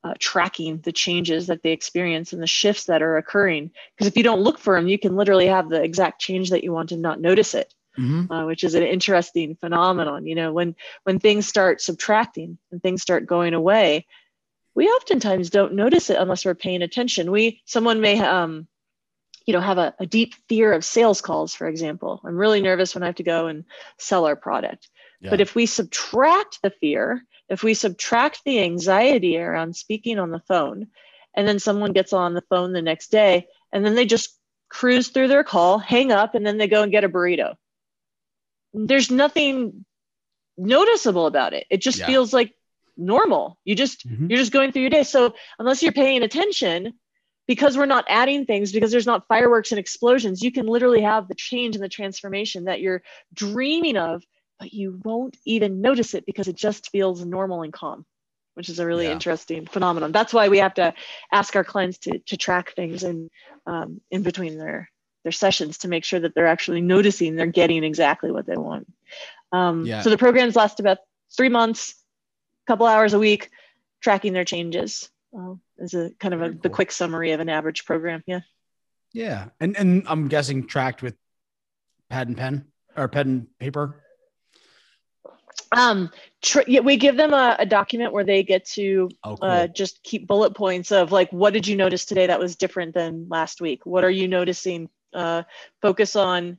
uh, 0.05 0.15
tracking 0.19 0.79
the 0.79 0.93
changes 0.93 1.47
that 1.47 1.63
they 1.63 1.73
experience 1.73 2.33
and 2.33 2.43
the 2.43 2.47
shifts 2.47 2.85
that 2.85 3.03
are 3.03 3.17
occurring. 3.17 3.71
Because 3.97 4.07
if 4.07 4.17
you 4.17 4.23
don't 4.23 4.43
look 4.43 4.59
for 4.59 4.77
them, 4.77 4.87
you 4.87 4.99
can 4.99 5.17
literally 5.17 5.47
have 5.47 5.69
the 5.69 5.83
exact 5.83 6.21
change 6.21 6.51
that 6.51 6.63
you 6.63 6.73
want 6.73 6.93
and 6.93 7.03
not 7.03 7.21
notice 7.21 7.55
it. 7.55 7.73
Mm-hmm. 7.99 8.33
Uh, 8.33 8.45
which 8.47 8.65
is 8.65 8.75
an 8.75 8.83
interesting 8.83 9.55
phenomenon. 9.55 10.27
You 10.27 10.35
know, 10.35 10.53
when 10.53 10.75
when 11.05 11.21
things 11.21 11.47
start 11.47 11.81
subtracting 11.81 12.59
and 12.73 12.83
things 12.83 13.03
start 13.03 13.25
going 13.25 13.55
away, 13.55 14.07
we 14.75 14.89
oftentimes 14.89 15.49
don't 15.49 15.75
notice 15.75 16.11
it 16.11 16.19
unless 16.19 16.45
we're 16.45 16.57
paying 16.57 16.83
attention. 16.83 17.31
We 17.31 17.63
someone 17.67 18.01
may 18.01 18.19
um, 18.19 18.67
you 19.47 19.53
know 19.53 19.61
have 19.61 19.79
a, 19.79 19.95
a 19.99 20.07
deep 20.07 20.35
fear 20.49 20.73
of 20.73 20.85
sales 20.85 21.21
calls, 21.21 21.55
for 21.55 21.67
example. 21.67 22.21
I'm 22.25 22.37
really 22.37 22.61
nervous 22.61 22.95
when 22.95 23.03
I 23.03 23.07
have 23.07 23.17
to 23.17 23.23
go 23.23 23.47
and 23.47 23.65
sell 23.99 24.27
our 24.27 24.37
product. 24.37 24.89
Yeah. 25.21 25.31
But 25.31 25.41
if 25.41 25.55
we 25.55 25.67
subtract 25.67 26.61
the 26.63 26.71
fear, 26.71 27.23
if 27.49 27.63
we 27.63 27.75
subtract 27.75 28.43
the 28.45 28.61
anxiety 28.61 29.39
around 29.39 29.77
speaking 29.77 30.19
on 30.19 30.31
the 30.31 30.41
phone, 30.41 30.89
and 31.35 31.47
then 31.47 31.59
someone 31.59 31.93
gets 31.93 32.13
on 32.13 32.35
the 32.35 32.45
phone 32.49 32.73
the 32.73 32.83
next 32.83 33.11
day, 33.11 33.49
and 33.73 33.85
then 33.85 33.95
they 33.95 34.07
just 34.07 34.39
cruise 34.69 35.09
through 35.09 35.29
their 35.29 35.45
call, 35.45 35.79
hang 35.79 36.13
up, 36.13 36.35
and 36.35 36.47
then 36.47 36.59
they 36.59 36.69
go 36.69 36.83
and 36.83 36.93
get 36.93 37.05
a 37.05 37.09
burrito. 37.09 37.55
There's 38.73 39.11
nothing 39.11 39.85
noticeable 40.57 41.27
about 41.27 41.53
it. 41.53 41.67
It 41.71 41.83
just 41.83 41.99
yeah. 41.99 42.07
feels 42.07 42.33
like 42.33 42.55
normal. 42.97 43.59
You 43.65 43.75
just 43.75 44.07
mm-hmm. 44.07 44.31
you're 44.31 44.39
just 44.39 44.53
going 44.53 44.73
through 44.73 44.83
your 44.83 44.91
day. 44.91 45.05
So 45.05 45.35
unless 45.59 45.83
you're 45.83 45.93
paying 45.93 46.23
attention, 46.23 46.95
because 47.47 47.77
we're 47.77 47.87
not 47.87 48.05
adding 48.09 48.47
things, 48.47 48.73
because 48.73 48.91
there's 48.91 49.07
not 49.07 49.27
fireworks 49.29 49.73
and 49.73 49.79
explosions, 49.79 50.43
you 50.43 50.51
can 50.51 50.67
literally 50.67 51.03
have 51.03 51.29
the 51.29 51.35
change 51.35 51.75
and 51.75 51.85
the 51.85 51.89
transformation 51.89 52.65
that 52.65 52.81
you're 52.81 53.03
dreaming 53.33 53.97
of, 53.97 54.25
but 54.59 54.73
you 54.73 55.01
won't 55.05 55.37
even 55.45 55.81
notice 55.81 56.15
it 56.15 56.25
because 56.27 56.49
it 56.49 56.57
just 56.57 56.91
feels 56.91 57.25
normal 57.25 57.63
and 57.63 57.73
calm, 57.73 58.07
which 58.55 58.69
is 58.69 58.79
a 58.79 58.87
really 58.87 59.07
yeah. 59.07 59.13
interesting 59.13 59.67
phenomenon. 59.67 60.13
That's 60.13 60.33
why 60.33 60.49
we 60.49 60.59
have 60.59 60.75
to 60.75 60.95
ask 61.33 61.55
our 61.57 61.65
clients 61.65 61.99
to 61.99 62.19
to 62.19 62.37
track 62.37 62.75
things 62.75 63.03
and 63.03 63.31
um, 63.67 64.01
in 64.11 64.23
between 64.23 64.57
their 64.59 64.91
their 65.23 65.33
sessions 65.33 65.79
to 65.79 65.89
make 65.89 66.05
sure 66.05 66.21
that 66.21 66.35
they're 66.35 66.47
actually 66.47 66.81
noticing 66.81 67.35
they're 67.35 67.47
getting 67.47 67.83
exactly 67.85 68.31
what 68.31 68.47
they 68.47 68.57
want. 68.57 68.87
Um, 69.53 69.87
yeah. 69.87 70.03
So 70.03 70.11
the 70.11 70.19
programs 70.19 70.57
last 70.57 70.81
about 70.81 70.99
three 71.37 71.49
months 71.49 71.95
a 72.65 72.73
couple 72.73 72.87
hours 72.87 73.15
a 73.15 73.19
week 73.19 73.51
tracking 74.03 74.33
their 74.33 74.45
changes 74.45 75.11
uh, 75.37 75.55
is 75.79 75.95
a 75.95 76.11
kind 76.19 76.35
of 76.35 76.43
a, 76.43 76.51
cool. 76.51 76.59
the 76.63 76.71
quick 76.71 76.93
summary 76.93 77.33
of 77.33 77.41
an 77.41 77.49
average 77.49 77.85
program. 77.85 78.23
Yeah. 78.27 78.41
Yeah. 79.13 79.47
And, 79.61 79.77
and 79.77 80.05
I'm 80.07 80.29
guessing 80.29 80.67
tracked 80.67 81.03
with 81.03 81.15
pad 82.11 82.29
and 82.29 82.37
pen 82.37 82.67
or 82.97 83.09
pen 83.09 83.29
and 83.29 83.59
paper. 83.59 84.01
Um, 85.73 86.11
tr- 86.43 86.63
yeah, 86.67 86.81
we 86.81 86.97
give 86.97 87.17
them 87.17 87.33
a, 87.33 87.57
a, 87.59 87.67
document 87.67 88.13
where 88.13 88.25
they 88.25 88.43
get 88.43 88.65
to 88.67 89.09
oh, 89.25 89.37
cool. 89.37 89.49
uh, 89.49 89.67
just 89.67 90.03
keep 90.03 90.27
bullet 90.27 90.55
points 90.55 90.93
of 90.93 91.11
like, 91.11 91.33
what 91.33 91.53
did 91.53 91.67
you 91.67 91.77
notice 91.77 92.05
today 92.05 92.27
that 92.27 92.39
was 92.39 92.57
different 92.57 92.95
than 92.95 93.29
last 93.29 93.61
week? 93.61 93.85
What 93.85 94.05
are 94.05 94.11
you 94.11 94.29
noticing? 94.29 94.89
Uh, 95.13 95.45
focus 95.81 96.17
on 96.17 96.59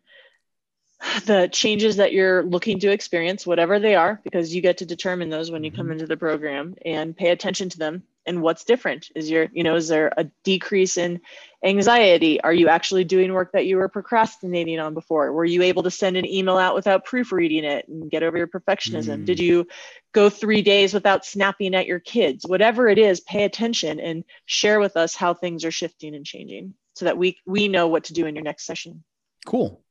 the 1.25 1.49
changes 1.51 1.97
that 1.97 2.13
you're 2.13 2.43
looking 2.43 2.80
to 2.80 2.91
experience, 2.91 3.45
whatever 3.45 3.80
they 3.80 3.95
are, 3.95 4.19
because 4.23 4.56
you 4.56 4.62
get 4.62 4.78
to 4.78 4.86
determine 4.86 5.30
those 5.30 5.51
when 5.51 5.63
you 5.63 5.71
come 5.71 5.86
mm-hmm. 5.86 5.93
into 5.93 6.08
the 6.08 6.17
program 6.17 6.75
and 6.86 7.15
pay 7.15 7.30
attention 7.30 7.69
to 7.69 7.78
them 7.78 8.04
and 8.25 8.41
what's 8.41 8.63
different. 8.63 9.09
Is 9.15 9.29
your, 9.29 9.47
you 9.53 9.63
know, 9.63 9.75
is 9.75 9.88
there 9.88 10.11
a 10.17 10.25
decrease 10.43 10.97
in 10.97 11.21
anxiety? 11.63 12.41
Are 12.41 12.53
you 12.53 12.67
actually 12.67 13.03
doing 13.03 13.33
work 13.33 13.51
that 13.53 13.65
you 13.65 13.77
were 13.77 13.89
procrastinating 13.89 14.79
on 14.79 14.93
before? 14.93 15.31
Were 15.31 15.45
you 15.45 15.61
able 15.63 15.83
to 15.83 15.91
send 15.91 16.17
an 16.17 16.25
email 16.25 16.57
out 16.57 16.75
without 16.75 17.05
proofreading 17.05 17.63
it 17.63 17.88
and 17.88 18.09
get 18.09 18.23
over 18.23 18.38
your 18.38 18.47
perfectionism? 18.47 19.21
Mm. 19.21 19.25
Did 19.25 19.39
you 19.39 19.67
go 20.13 20.29
three 20.29 20.61
days 20.61 20.93
without 20.93 21.25
snapping 21.25 21.75
at 21.75 21.88
your 21.88 21.99
kids? 21.99 22.45
Whatever 22.45 22.88
it 22.88 22.97
is, 22.97 23.19
pay 23.21 23.43
attention 23.43 23.99
and 23.99 24.23
share 24.45 24.79
with 24.79 24.97
us 24.97 25.15
how 25.15 25.33
things 25.33 25.65
are 25.65 25.71
shifting 25.71 26.15
and 26.15 26.25
changing 26.25 26.73
so 26.93 27.05
that 27.05 27.17
we 27.17 27.38
we 27.45 27.67
know 27.67 27.88
what 27.88 28.05
to 28.05 28.13
do 28.13 28.25
in 28.25 28.35
your 28.35 28.43
next 28.43 28.65
session. 28.65 29.03
Cool. 29.45 29.83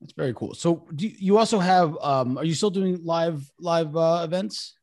That's 0.00 0.12
very 0.12 0.32
cool. 0.34 0.54
So 0.54 0.86
do 0.94 1.08
you 1.08 1.38
also 1.38 1.58
have 1.58 1.96
um 2.00 2.38
are 2.38 2.44
you 2.44 2.54
still 2.54 2.70
doing 2.70 3.04
live 3.04 3.50
live 3.58 3.96
uh, 3.96 4.22
events? 4.24 4.77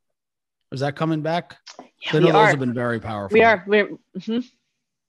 Is 0.71 0.79
that 0.81 0.95
coming 0.95 1.21
back? 1.21 1.57
Yeah, 1.79 2.19
know 2.19 2.27
those 2.27 2.35
are. 2.35 2.47
have 2.47 2.59
been 2.59 2.73
very 2.73 2.99
powerful. 2.99 3.33
We 3.33 3.43
are. 3.43 3.63
We're 3.67 3.87
mm-hmm. 4.17 4.39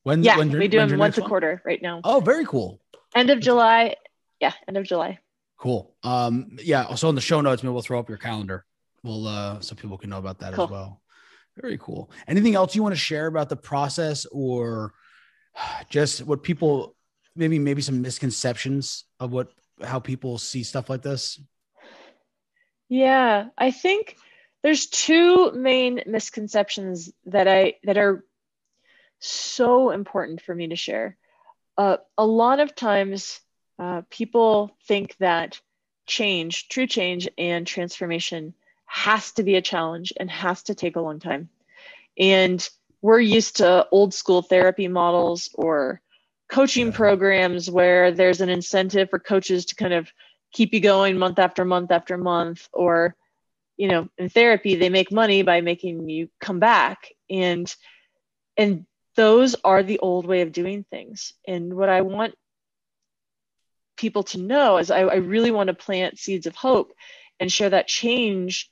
when 0.03 0.23
yeah, 0.23 0.37
when 0.37 0.51
we 0.51 0.69
do 0.69 0.79
them 0.79 0.99
once 0.99 1.19
a 1.19 1.21
one? 1.23 1.29
quarter 1.29 1.63
right 1.65 1.81
now. 1.81 2.01
Oh, 2.05 2.21
very 2.21 2.45
cool. 2.47 2.81
End 3.15 3.31
of 3.31 3.41
July. 3.41 3.97
Yeah, 4.41 4.53
end 4.69 4.77
of 4.77 4.85
July. 4.85 5.19
Cool. 5.59 5.95
Um, 6.03 6.59
yeah. 6.63 6.85
Also 6.85 7.09
in 7.09 7.15
the 7.15 7.21
show 7.21 7.41
notes, 7.41 7.63
maybe 7.63 7.73
we'll 7.73 7.83
throw 7.83 7.99
up 7.99 8.09
your 8.09 8.19
calendar. 8.19 8.65
We'll 9.03 9.27
uh 9.27 9.61
so 9.61 9.75
people 9.75 9.99
can 9.99 10.11
know 10.11 10.19
about 10.19 10.39
that 10.41 10.55
cool. 10.55 10.65
as 10.65 10.71
well. 10.71 11.01
Very 11.61 11.79
cool. 11.79 12.11
Anything 12.29 12.55
else 12.55 12.75
you 12.75 12.83
want 12.83 12.95
to 12.95 13.01
share 13.01 13.27
about 13.27 13.49
the 13.49 13.57
process 13.57 14.27
or 14.31 14.93
just 15.89 16.25
what 16.25 16.43
people 16.43 16.95
maybe 17.35 17.59
maybe 17.59 17.83
some 17.83 18.03
misconceptions 18.03 19.05
of 19.21 19.33
what 19.33 19.49
how 19.83 19.99
people 19.99 20.39
see 20.39 20.63
stuff 20.63 20.91
like 20.91 21.03
this? 21.03 21.41
Yeah, 22.89 23.47
I 23.59 23.71
think 23.71 24.17
there's 24.67 24.87
two 24.87 25.53
main 25.53 26.03
misconceptions 26.07 27.13
that 27.27 27.47
I 27.47 27.75
that 27.85 27.99
are 27.99 28.25
so 29.21 29.91
important 29.91 30.41
for 30.41 30.53
me 30.53 30.67
to 30.67 30.75
share. 30.75 31.17
Uh, 31.79 31.99
a 32.19 32.27
lot 32.27 32.59
of 32.59 32.75
times, 32.75 33.39
uh, 33.79 34.03
people 34.11 34.77
think 34.89 35.17
that 35.19 35.61
change, 36.05 36.69
true 36.69 36.89
change, 36.89 37.29
and 37.39 37.65
transformation 37.65 38.55
has 38.87 39.31
to 39.35 39.45
be 39.45 39.55
a 39.55 39.63
challenge 39.63 40.13
and 40.19 40.29
has 40.29 40.65
to 40.65 40.75
take 40.75 40.97
a 40.97 41.01
long 41.01 41.21
time. 41.21 41.49
And 42.19 42.69
we're 43.03 43.21
used 43.21 43.59
to 43.59 43.87
old 43.93 44.15
school 44.15 44.43
therapy 44.43 44.89
models 44.89 45.49
or 45.55 46.01
coaching 46.49 46.91
programs 46.91 47.71
where 47.71 48.11
there's 48.11 48.41
an 48.41 48.49
incentive 48.49 49.11
for 49.11 49.21
coaches 49.21 49.67
to 49.67 49.77
kind 49.77 49.95
of 49.95 50.11
keep 50.53 50.75
you 50.75 50.81
going 50.81 51.17
month 51.19 51.39
after 51.39 51.65
month 51.65 51.93
after 51.93 52.19
month 52.19 52.69
or 52.73 53.15
you 53.77 53.89
know 53.89 54.09
in 54.19 54.29
therapy 54.29 54.77
they 54.77 54.89
make 54.89 55.13
money 55.13 55.43
by 55.43 55.61
making 55.61 56.09
you 56.09 56.29
come 56.41 56.59
back. 56.59 57.13
And 57.31 57.73
and 58.57 58.87
those 59.17 59.57
are 59.65 59.83
the 59.83 59.99
old 59.99 60.27
way 60.27 60.43
of 60.43 60.53
doing 60.53 60.85
things. 60.91 61.33
And 61.47 61.75
what 61.75 61.89
i 61.89 62.03
want 62.03 62.35
people 63.97 64.25
to 64.25 64.39
know 64.39 64.77
is 64.77 64.91
I, 64.91 65.01
I 65.01 65.17
really 65.17 65.51
want 65.51 65.69
to 65.69 65.75
plant 65.75 66.19
seeds 66.19 66.47
of 66.47 66.55
hope 66.55 66.93
and 67.41 67.51
share 67.51 67.71
that 67.71 67.89
change 67.89 68.71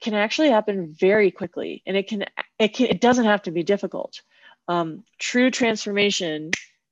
can 0.00 0.14
actually 0.14 0.50
happen 0.50 0.94
very 0.98 1.30
quickly. 1.30 1.82
And 1.86 1.96
it 1.96 2.08
can 2.08 2.24
it 2.58 2.68
can 2.74 2.86
it 2.86 3.00
doesn't 3.00 3.24
have 3.24 3.42
to 3.42 3.50
be 3.50 3.62
difficult. 3.62 4.20
Um, 4.68 5.04
true 5.18 5.50
transformation 5.50 6.50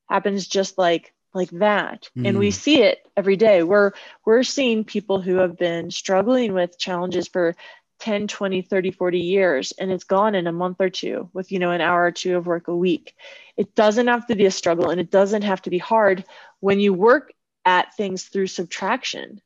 happens 0.08 0.46
just 0.46 0.78
like 0.78 1.14
like 1.34 1.50
that 1.50 2.08
mm. 2.16 2.26
and 2.26 2.38
we 2.38 2.48
hmm. 2.48 2.54
see 2.54 2.82
it 2.82 2.98
every 3.16 3.36
day 3.36 3.62
we're 3.62 3.92
we're 4.24 4.42
seeing 4.42 4.84
people 4.84 5.20
who 5.20 5.36
have 5.36 5.56
been 5.56 5.90
struggling 5.90 6.52
with 6.52 6.78
challenges 6.78 7.28
for 7.28 7.54
10 8.00 8.26
20 8.28 8.62
30 8.62 8.90
40 8.90 9.18
years 9.20 9.72
and 9.78 9.90
it's 9.90 10.04
gone 10.04 10.34
in 10.34 10.46
a 10.46 10.52
month 10.52 10.78
or 10.80 10.90
two 10.90 11.28
with 11.32 11.52
you 11.52 11.58
know 11.58 11.70
an 11.70 11.80
hour 11.80 12.04
or 12.04 12.12
two 12.12 12.36
of 12.36 12.46
work 12.46 12.68
a 12.68 12.76
week 12.76 13.14
it 13.56 13.74
doesn't 13.74 14.06
have 14.08 14.26
to 14.26 14.34
be 14.34 14.46
a 14.46 14.50
struggle 14.50 14.90
and 14.90 15.00
it 15.00 15.10
doesn't 15.10 15.42
have 15.42 15.62
to 15.62 15.70
be 15.70 15.78
hard 15.78 16.24
when 16.60 16.80
you 16.80 16.92
work 16.92 17.32
at 17.64 17.94
things 17.94 18.24
through 18.24 18.46
subtraction 18.46 19.40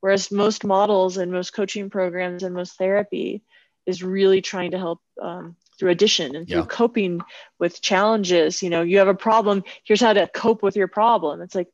Whereas 0.00 0.30
most 0.30 0.64
models 0.64 1.18
and 1.18 1.30
most 1.30 1.52
coaching 1.52 1.90
programs 1.90 2.42
and 2.42 2.54
most 2.54 2.76
therapy 2.76 3.42
is 3.86 4.02
really 4.02 4.40
trying 4.40 4.70
to 4.72 4.78
help 4.78 5.00
um, 5.20 5.56
through 5.80 5.90
addition 5.90 6.36
and 6.36 6.46
through 6.46 6.60
yeah. 6.60 6.66
coping 6.66 7.22
with 7.58 7.80
challenges. 7.80 8.62
You 8.62 8.68
know, 8.68 8.82
you 8.82 8.98
have 8.98 9.08
a 9.08 9.14
problem, 9.14 9.64
here's 9.82 10.02
how 10.02 10.12
to 10.12 10.28
cope 10.28 10.62
with 10.62 10.76
your 10.76 10.88
problem. 10.88 11.40
It's 11.40 11.54
like, 11.54 11.68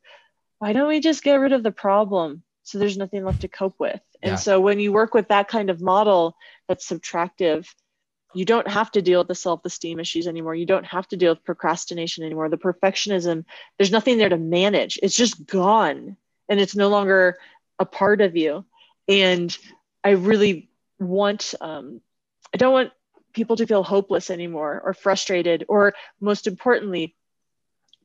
why 0.60 0.72
don't 0.72 0.88
we 0.88 1.00
just 1.00 1.24
get 1.24 1.34
rid 1.34 1.52
of 1.52 1.64
the 1.64 1.72
problem 1.72 2.44
so 2.62 2.78
there's 2.78 2.96
nothing 2.96 3.24
left 3.24 3.40
to 3.40 3.48
cope 3.48 3.74
with? 3.78 4.00
And 4.22 4.32
yeah. 4.32 4.36
so 4.36 4.60
when 4.60 4.78
you 4.78 4.92
work 4.92 5.12
with 5.12 5.28
that 5.28 5.48
kind 5.48 5.70
of 5.70 5.80
model 5.82 6.36
that's 6.68 6.88
subtractive, 6.88 7.66
you 8.32 8.44
don't 8.44 8.68
have 8.68 8.92
to 8.92 9.02
deal 9.02 9.20
with 9.20 9.28
the 9.28 9.34
self-esteem 9.34 9.98
issues 9.98 10.26
anymore 10.26 10.54
you 10.54 10.66
don't 10.66 10.84
have 10.84 11.08
to 11.08 11.16
deal 11.16 11.32
with 11.32 11.44
procrastination 11.44 12.22
anymore 12.22 12.50
the 12.50 12.58
perfectionism 12.58 13.44
there's 13.78 13.92
nothing 13.92 14.18
there 14.18 14.28
to 14.28 14.36
manage 14.36 14.98
it's 15.02 15.16
just 15.16 15.46
gone 15.46 16.16
and 16.48 16.60
it's 16.60 16.76
no 16.76 16.88
longer 16.88 17.38
a 17.78 17.86
part 17.86 18.20
of 18.20 18.36
you 18.36 18.64
and 19.08 19.56
i 20.04 20.10
really 20.10 20.68
want 20.98 21.54
um, 21.62 22.00
i 22.52 22.58
don't 22.58 22.72
want 22.72 22.92
people 23.36 23.54
to 23.54 23.66
feel 23.66 23.84
hopeless 23.84 24.30
anymore 24.30 24.80
or 24.82 24.94
frustrated 24.94 25.64
or 25.68 25.94
most 26.20 26.48
importantly 26.48 27.14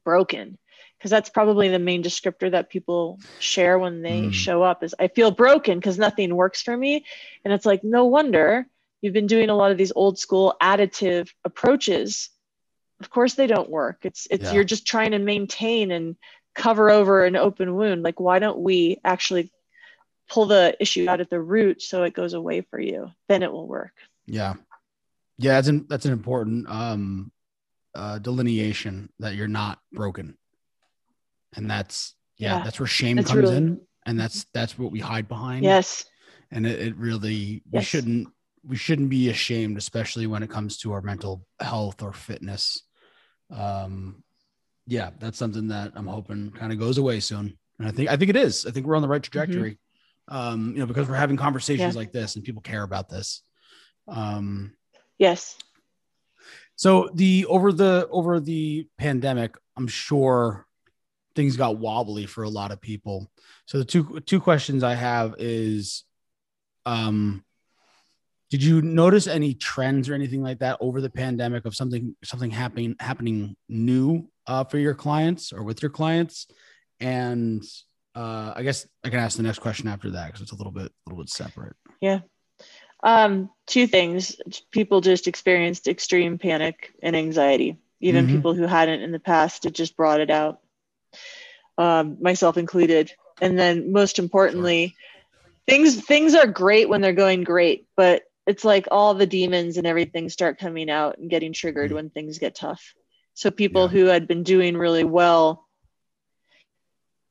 broken. 0.04 0.58
Because 0.98 1.10
that's 1.10 1.30
probably 1.30 1.70
the 1.70 1.80
main 1.80 2.04
descriptor 2.04 2.52
that 2.52 2.70
people 2.70 3.18
share 3.40 3.80
when 3.80 4.04
they 4.04 4.24
mm. 4.24 4.34
show 4.34 4.62
up 4.62 4.84
is 4.84 4.94
i 5.00 5.08
feel 5.08 5.32
broken 5.32 5.80
because 5.80 5.98
nothing 5.98 6.36
works 6.36 6.62
for 6.62 6.78
me. 6.78 7.06
And 7.44 7.52
it's 7.52 7.66
like 7.66 7.84
no 7.84 8.06
wonder 8.06 8.68
you've 9.02 9.14
been 9.14 9.26
doing 9.26 9.50
a 9.50 9.56
lot 9.56 9.72
of 9.72 9.80
these 9.80 9.94
old 9.96 10.20
school 10.20 10.56
additive 10.62 11.30
approaches. 11.44 12.30
Of 13.00 13.10
course 13.10 13.34
they 13.34 13.48
don't 13.48 13.70
work. 13.70 14.00
It's 14.04 14.28
it's 14.30 14.44
yeah. 14.44 14.52
you're 14.52 14.64
just 14.64 14.86
trying 14.86 15.12
to 15.12 15.20
maintain 15.20 15.90
and 15.90 16.18
cover 16.54 16.92
over 16.92 17.26
an 17.26 17.36
open 17.36 17.74
wound. 17.74 18.04
Like 18.04 18.20
why 18.20 18.38
don't 18.38 18.60
we 18.60 19.00
actually 19.04 19.50
pull 20.30 20.46
the 20.46 20.78
issue 20.80 21.10
out 21.10 21.22
at 21.22 21.32
the 21.32 21.42
root 21.42 21.82
so 21.82 22.04
it 22.04 22.14
goes 22.14 22.34
away 22.34 22.62
for 22.62 22.80
you? 22.80 23.10
Then 23.28 23.42
it 23.42 23.52
will 23.52 23.68
work. 23.68 23.94
Yeah 24.28 24.54
yeah 25.42 25.54
that's 25.54 25.68
an 25.68 25.86
that's 25.90 26.06
an 26.06 26.14
important 26.14 26.70
um 26.70 27.32
uh 27.96 28.20
delineation 28.20 29.10
that 29.20 29.36
you're 29.36 29.48
not 29.48 29.80
broken 29.92 30.38
and 31.56 31.70
that's 31.70 32.16
yeah, 32.38 32.58
yeah. 32.58 32.64
that's 32.64 32.80
where 32.80 32.88
shame 32.88 33.18
that's 33.18 33.30
comes 33.30 33.42
really, 33.42 33.58
in 33.58 33.82
and 34.06 34.20
that's 34.20 34.46
that's 34.54 34.78
what 34.78 34.92
we 34.92 35.00
hide 35.00 35.28
behind 35.28 35.64
yes 35.64 36.06
and 36.52 36.66
it, 36.66 36.80
it 36.80 36.96
really 36.96 37.62
yes. 37.72 37.82
we 37.82 37.82
shouldn't 37.82 38.28
we 38.64 38.76
shouldn't 38.76 39.10
be 39.10 39.30
ashamed 39.30 39.78
especially 39.78 40.28
when 40.28 40.44
it 40.44 40.50
comes 40.50 40.78
to 40.78 40.94
our 40.94 41.02
mental 41.02 41.46
health 41.60 42.02
or 42.02 42.14
fitness 42.14 42.84
um 43.52 44.24
yeah 44.88 45.10
that's 45.20 45.38
something 45.38 45.68
that 45.68 45.92
i'm 45.96 46.08
hoping 46.08 46.52
kind 46.52 46.72
of 46.72 46.80
goes 46.80 46.98
away 46.98 47.20
soon 47.20 47.58
and 47.80 47.88
i 47.88 47.92
think 47.92 48.10
i 48.10 48.16
think 48.16 48.30
it 48.30 48.36
is 48.36 48.66
i 48.66 48.72
think 48.72 48.86
we're 48.86 48.96
on 48.96 49.02
the 49.02 49.08
right 49.08 49.22
mm-hmm. 49.22 49.32
trajectory 49.32 49.72
mm-hmm 49.72 49.82
um, 50.32 50.72
you 50.74 50.80
know, 50.80 50.86
because 50.86 51.10
we're 51.10 51.16
having 51.16 51.38
conversations 51.38 51.94
yeah. 51.94 52.00
like 52.00 52.12
this 52.12 52.36
and 52.36 52.46
people 52.46 52.62
care 52.62 52.84
about 52.84 53.10
this. 53.10 53.44
Um, 54.08 54.74
yes. 55.22 55.56
So 56.76 57.10
the 57.14 57.46
over 57.46 57.72
the 57.72 58.08
over 58.10 58.40
the 58.40 58.88
pandemic, 58.98 59.56
I'm 59.78 59.88
sure 59.88 60.66
things 61.36 61.56
got 61.56 61.78
wobbly 61.78 62.26
for 62.26 62.44
a 62.44 62.50
lot 62.50 62.72
of 62.72 62.82
people. 62.82 63.32
So 63.68 63.78
the 63.78 63.86
two 63.86 64.20
two 64.22 64.42
questions 64.42 64.84
I 64.84 64.96
have 64.96 65.36
is, 65.38 66.04
um, 66.88 67.46
did 68.50 68.64
you 68.64 68.82
notice 68.82 69.28
any 69.28 69.54
trends 69.54 70.10
or 70.10 70.16
anything 70.16 70.42
like 70.42 70.60
that 70.60 70.78
over 70.82 71.02
the 71.02 71.10
pandemic 71.10 71.66
of 71.66 71.76
something 71.76 72.16
something 72.24 72.50
happening 72.50 72.96
happening 73.00 73.56
new 73.70 74.28
uh, 74.48 74.64
for 74.64 74.80
your 74.80 74.96
clients 74.96 75.54
or 75.54 75.62
with 75.62 75.84
your 75.84 75.92
clients? 75.92 76.48
And 77.00 77.64
uh, 78.16 78.54
I 78.56 78.64
guess 78.64 78.88
I 79.04 79.10
can 79.10 79.20
ask 79.20 79.38
the 79.38 79.44
next 79.44 79.60
question 79.60 79.88
after 79.88 80.10
that 80.12 80.28
because 80.28 80.42
it's 80.42 80.52
a 80.52 80.56
little 80.56 80.74
bit, 80.74 80.92
a 80.92 81.10
little 81.10 81.24
bit 81.24 81.30
separate. 81.30 81.76
Yeah. 82.02 82.22
Um, 83.04 83.50
two 83.68 83.88
things. 83.88 84.36
People 84.72 85.02
just 85.02 85.28
experienced 85.28 85.88
extreme 85.88 86.38
panic 86.38 86.94
and 87.02 87.16
anxiety. 87.16 87.78
Even 88.00 88.26
mm-hmm. 88.26 88.36
people 88.36 88.54
who 88.54 88.66
hadn't 88.68 89.02
in 89.02 89.12
the 89.12 89.20
past, 89.20 89.66
it 89.66 89.74
just 89.74 89.96
brought 89.96 90.22
it 90.22 90.30
out. 90.30 90.60
Um, 91.78 92.18
myself 92.22 92.58
included. 92.58 93.12
And 93.42 93.58
then, 93.58 93.92
most 93.92 94.20
importantly, 94.20 94.96
things 95.68 95.96
things 96.06 96.36
are 96.36 96.48
great 96.48 96.90
when 96.90 97.02
they're 97.02 97.14
going 97.14 97.44
great, 97.44 97.88
but 97.96 98.24
it's 98.46 98.64
like 98.64 98.88
all 98.92 99.14
the 99.14 99.26
demons 99.26 99.78
and 99.78 99.88
everything 99.88 100.30
start 100.30 100.60
coming 100.60 100.90
out 100.90 101.18
and 101.18 101.30
getting 101.30 101.54
triggered 101.54 101.88
mm-hmm. 101.88 101.96
when 101.96 102.10
things 102.10 102.40
get 102.40 102.56
tough. 102.56 102.94
So 103.34 103.50
people 103.50 103.84
yeah. 103.84 103.88
who 103.90 104.06
had 104.06 104.28
been 104.28 104.44
doing 104.44 104.78
really 104.78 105.04
well 105.04 105.68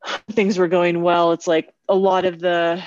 things 0.33 0.59
were 0.59 0.69
going 0.69 1.03
well, 1.03 1.33
it's 1.33 1.47
like 1.47 1.73
a 1.89 1.95
lot 1.95 2.25
of 2.25 2.39
the 2.39 2.83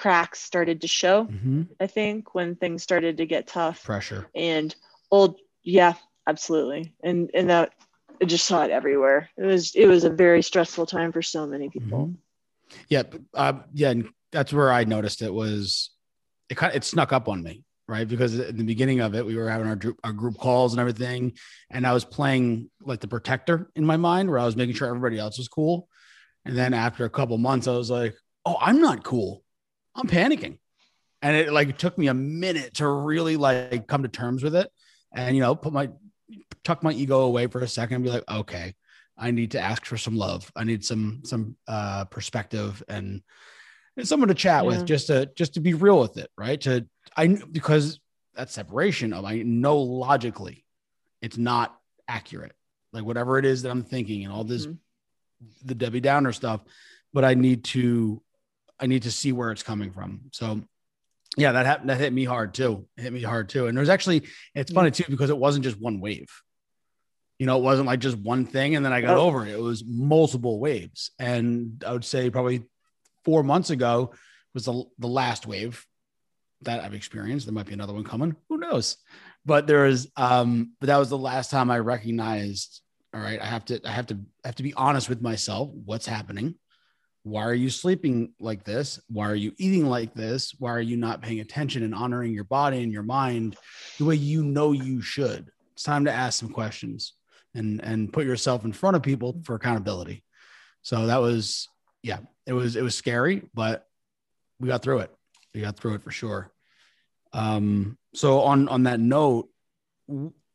cracks 0.00 0.40
started 0.40 0.80
to 0.80 0.88
show. 0.88 1.26
Mm-hmm. 1.26 1.62
I 1.78 1.86
think 1.86 2.34
when 2.34 2.56
things 2.56 2.82
started 2.82 3.18
to 3.18 3.26
get 3.26 3.46
tough, 3.46 3.84
pressure 3.84 4.28
and 4.34 4.74
old, 5.10 5.38
yeah, 5.62 5.92
absolutely, 6.26 6.94
and 7.04 7.30
and 7.34 7.50
that 7.50 7.74
I 8.20 8.24
just 8.24 8.46
saw 8.46 8.64
it 8.64 8.70
everywhere. 8.70 9.28
It 9.36 9.44
was 9.44 9.74
it 9.74 9.86
was 9.86 10.04
a 10.04 10.10
very 10.10 10.42
stressful 10.42 10.86
time 10.86 11.12
for 11.12 11.20
so 11.20 11.46
many 11.46 11.68
people. 11.68 12.06
Mm-hmm. 12.06 12.76
Yeah, 12.88 13.02
uh, 13.34 13.60
yeah, 13.74 13.90
and 13.90 14.08
that's 14.32 14.54
where 14.54 14.72
I 14.72 14.84
noticed 14.84 15.20
it 15.20 15.34
was. 15.34 15.90
It 16.48 16.56
kind 16.56 16.70
of 16.70 16.76
it 16.76 16.84
snuck 16.84 17.12
up 17.12 17.28
on 17.28 17.42
me, 17.42 17.62
right? 17.86 18.08
Because 18.08 18.38
in 18.38 18.56
the 18.56 18.64
beginning 18.64 19.00
of 19.00 19.14
it, 19.14 19.26
we 19.26 19.36
were 19.36 19.50
having 19.50 19.66
our 19.66 19.76
group, 19.76 20.00
our 20.02 20.14
group 20.14 20.38
calls 20.38 20.72
and 20.72 20.80
everything, 20.80 21.34
and 21.70 21.86
I 21.86 21.92
was 21.92 22.06
playing 22.06 22.70
like 22.80 23.00
the 23.00 23.08
protector 23.08 23.70
in 23.76 23.84
my 23.84 23.98
mind, 23.98 24.30
where 24.30 24.38
I 24.38 24.46
was 24.46 24.56
making 24.56 24.76
sure 24.76 24.88
everybody 24.88 25.18
else 25.18 25.36
was 25.36 25.48
cool. 25.48 25.88
And 26.46 26.56
then 26.56 26.72
after 26.72 27.04
a 27.04 27.10
couple 27.10 27.36
months, 27.36 27.68
I 27.68 27.72
was 27.72 27.90
like, 27.90 28.14
"Oh, 28.46 28.56
I'm 28.58 28.80
not 28.80 29.04
cool. 29.04 29.44
I'm 29.94 30.08
panicking," 30.08 30.58
and 31.22 31.36
it 31.36 31.52
like 31.52 31.68
it 31.68 31.78
took 31.78 31.96
me 31.98 32.08
a 32.08 32.14
minute 32.14 32.74
to 32.74 32.88
really 32.88 33.36
like 33.36 33.86
come 33.86 34.02
to 34.02 34.08
terms 34.08 34.42
with 34.42 34.54
it, 34.54 34.70
and 35.14 35.34
you 35.34 35.42
know, 35.42 35.54
put 35.54 35.72
my 35.72 35.90
tuck 36.64 36.82
my 36.82 36.92
ego 36.92 37.20
away 37.20 37.46
for 37.46 37.60
a 37.60 37.68
second 37.68 37.96
and 37.96 38.04
be 38.04 38.10
like, 38.10 38.30
"Okay, 38.30 38.74
I 39.16 39.30
need 39.30 39.52
to 39.52 39.60
ask 39.60 39.84
for 39.84 39.96
some 39.96 40.16
love. 40.16 40.50
I 40.56 40.64
need 40.64 40.84
some 40.84 41.22
some 41.24 41.56
uh, 41.68 42.04
perspective 42.06 42.82
and." 42.88 43.22
and 43.96 44.06
someone 44.06 44.28
to 44.28 44.34
chat 44.34 44.62
yeah. 44.62 44.68
with 44.68 44.86
just 44.86 45.08
to 45.08 45.28
just 45.34 45.54
to 45.54 45.60
be 45.60 45.74
real 45.74 46.00
with 46.00 46.16
it 46.16 46.30
right 46.38 46.60
to 46.60 46.86
I 47.16 47.26
because 47.50 47.98
that 48.34 48.48
separation 48.48 49.12
of 49.12 49.24
I 49.24 49.42
know 49.42 49.78
logically 49.78 50.64
it's 51.20 51.36
not 51.36 51.76
accurate. 52.08 52.52
Like 52.92 53.04
whatever 53.04 53.38
it 53.38 53.44
is 53.44 53.62
that 53.62 53.70
I'm 53.70 53.84
thinking 53.84 54.24
and 54.24 54.32
all 54.32 54.44
this 54.44 54.66
mm-hmm. 54.66 54.74
the 55.64 55.74
Debbie 55.74 56.00
Downer 56.00 56.32
stuff, 56.32 56.62
but 57.12 57.24
I 57.24 57.34
need 57.34 57.64
to 57.64 58.22
I 58.80 58.86
need 58.86 59.02
to 59.02 59.10
see 59.10 59.32
where 59.32 59.50
it's 59.50 59.62
coming 59.62 59.92
from. 59.92 60.22
So 60.32 60.62
yeah, 61.36 61.52
that 61.52 61.66
happened. 61.66 61.90
That 61.90 61.98
hit 61.98 62.12
me 62.12 62.24
hard 62.24 62.54
too. 62.54 62.86
It 62.96 63.02
hit 63.02 63.12
me 63.12 63.22
hard 63.22 63.48
too. 63.48 63.66
And 63.66 63.76
there's 63.76 63.88
actually 63.88 64.24
it's 64.54 64.72
funny 64.72 64.90
too 64.90 65.04
because 65.08 65.30
it 65.30 65.38
wasn't 65.38 65.64
just 65.64 65.80
one 65.80 66.00
wave. 66.00 66.28
You 67.38 67.46
know, 67.46 67.58
it 67.58 67.62
wasn't 67.62 67.86
like 67.86 68.00
just 68.00 68.18
one 68.18 68.44
thing 68.44 68.76
and 68.76 68.84
then 68.84 68.92
I 68.92 69.00
got 69.00 69.16
oh. 69.16 69.22
over 69.22 69.46
it. 69.46 69.52
It 69.52 69.60
was 69.60 69.84
multiple 69.86 70.58
waves. 70.58 71.12
And 71.18 71.82
I 71.86 71.92
would 71.92 72.04
say 72.04 72.30
probably 72.30 72.64
four 73.24 73.42
months 73.42 73.70
ago, 73.70 74.12
was 74.54 74.64
the 74.64 74.84
the 74.98 75.06
last 75.06 75.46
wave 75.46 75.86
that 76.62 76.82
I've 76.82 76.94
experienced. 76.94 77.46
There 77.46 77.54
might 77.54 77.66
be 77.66 77.74
another 77.74 77.92
one 77.92 78.04
coming. 78.04 78.36
Who 78.48 78.58
knows? 78.58 78.96
But 79.44 79.66
there 79.66 79.86
is 79.86 80.10
um, 80.16 80.72
but 80.80 80.88
that 80.88 80.98
was 80.98 81.08
the 81.08 81.18
last 81.18 81.50
time 81.50 81.70
I 81.70 81.78
recognized, 81.78 82.82
all 83.14 83.20
right, 83.20 83.40
I 83.40 83.46
have 83.46 83.64
to 83.66 83.80
I 83.84 83.90
have 83.90 84.06
to 84.08 84.18
I 84.44 84.48
have 84.48 84.56
to 84.56 84.62
be 84.62 84.74
honest 84.74 85.08
with 85.08 85.22
myself. 85.22 85.70
What's 85.72 86.06
happening? 86.06 86.56
Why 87.30 87.44
are 87.44 87.54
you 87.54 87.70
sleeping 87.70 88.32
like 88.40 88.64
this? 88.64 88.98
Why 89.08 89.30
are 89.30 89.36
you 89.36 89.52
eating 89.56 89.86
like 89.86 90.14
this? 90.14 90.52
Why 90.58 90.72
are 90.72 90.80
you 90.80 90.96
not 90.96 91.22
paying 91.22 91.38
attention 91.38 91.84
and 91.84 91.94
honoring 91.94 92.34
your 92.34 92.44
body 92.44 92.82
and 92.82 92.92
your 92.92 93.04
mind 93.04 93.56
the 93.98 94.04
way 94.04 94.16
you 94.16 94.42
know 94.42 94.72
you 94.72 95.00
should? 95.00 95.48
It's 95.74 95.84
time 95.84 96.04
to 96.06 96.12
ask 96.12 96.40
some 96.40 96.48
questions 96.48 97.14
and 97.54 97.80
and 97.84 98.12
put 98.12 98.26
yourself 98.26 98.64
in 98.64 98.72
front 98.72 98.96
of 98.96 99.02
people 99.02 99.40
for 99.44 99.54
accountability. 99.54 100.24
So 100.82 101.06
that 101.06 101.18
was 101.18 101.68
yeah, 102.02 102.18
it 102.46 102.52
was 102.52 102.74
it 102.74 102.82
was 102.82 102.96
scary, 102.96 103.42
but 103.54 103.86
we 104.58 104.66
got 104.66 104.82
through 104.82 104.98
it. 104.98 105.14
We 105.54 105.60
got 105.60 105.76
through 105.76 105.94
it 105.94 106.02
for 106.02 106.10
sure. 106.10 106.50
Um, 107.32 107.96
so 108.12 108.40
on 108.40 108.68
on 108.68 108.82
that 108.84 108.98
note, 108.98 109.48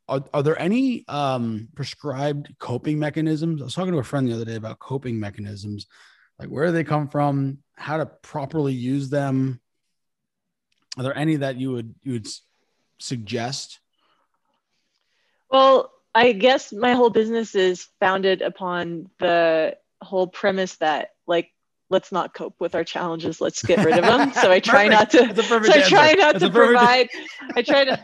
are, 0.08 0.22
are 0.34 0.42
there 0.42 0.60
any 0.60 1.06
um, 1.08 1.68
prescribed 1.74 2.54
coping 2.58 2.98
mechanisms? 2.98 3.62
I 3.62 3.64
was 3.64 3.74
talking 3.74 3.92
to 3.92 3.98
a 3.98 4.04
friend 4.04 4.28
the 4.28 4.34
other 4.34 4.44
day 4.44 4.56
about 4.56 4.78
coping 4.78 5.18
mechanisms, 5.18 5.86
like 6.38 6.48
where 6.48 6.66
do 6.66 6.72
they 6.72 6.84
come 6.84 7.08
from, 7.08 7.58
how 7.74 7.98
to 7.98 8.06
properly 8.06 8.72
use 8.72 9.08
them. 9.08 9.60
Are 10.96 11.02
there 11.02 11.16
any 11.16 11.36
that 11.36 11.56
you 11.56 11.72
would 11.72 11.94
you 12.02 12.12
would 12.14 12.28
suggest? 12.98 13.80
Well, 15.50 15.92
I 16.14 16.32
guess 16.32 16.72
my 16.72 16.94
whole 16.94 17.10
business 17.10 17.54
is 17.54 17.88
founded 18.00 18.42
upon 18.42 19.10
the 19.18 19.76
whole 20.02 20.26
premise 20.26 20.76
that 20.76 21.10
like 21.26 21.50
let's 21.88 22.10
not 22.10 22.34
cope 22.34 22.54
with 22.58 22.74
our 22.74 22.84
challenges 22.84 23.40
let's 23.40 23.62
get 23.62 23.84
rid 23.84 23.96
of 23.98 24.04
them. 24.04 24.32
So 24.42 24.50
i 24.50 24.60
try 24.60 24.88
not 24.88 25.10
to 25.10 25.18
so 25.34 25.72
i 25.72 25.80
try 25.82 26.12
not 26.12 26.34
That's 26.34 26.44
to 26.44 26.50
provide 26.50 27.08
i 27.54 27.62
try 27.62 27.84
to 27.84 28.00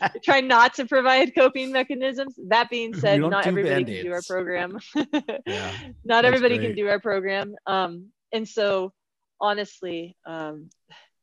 I 0.00 0.10
try 0.24 0.40
not 0.40 0.74
to 0.74 0.86
provide 0.86 1.34
coping 1.34 1.72
mechanisms. 1.72 2.34
That 2.48 2.70
being 2.70 2.94
said 2.94 3.20
not 3.20 3.46
everybody 3.46 3.84
Band-Aids. 3.84 4.02
can 4.02 4.06
do 4.06 4.12
our 4.12 4.22
program. 4.22 4.78
Yeah, 5.46 5.72
not 6.04 6.24
everybody 6.24 6.56
great. 6.56 6.68
can 6.68 6.76
do 6.76 6.88
our 6.88 7.00
program. 7.00 7.54
Um, 7.66 8.08
and 8.32 8.48
so 8.48 8.92
honestly 9.40 10.16
um, 10.26 10.70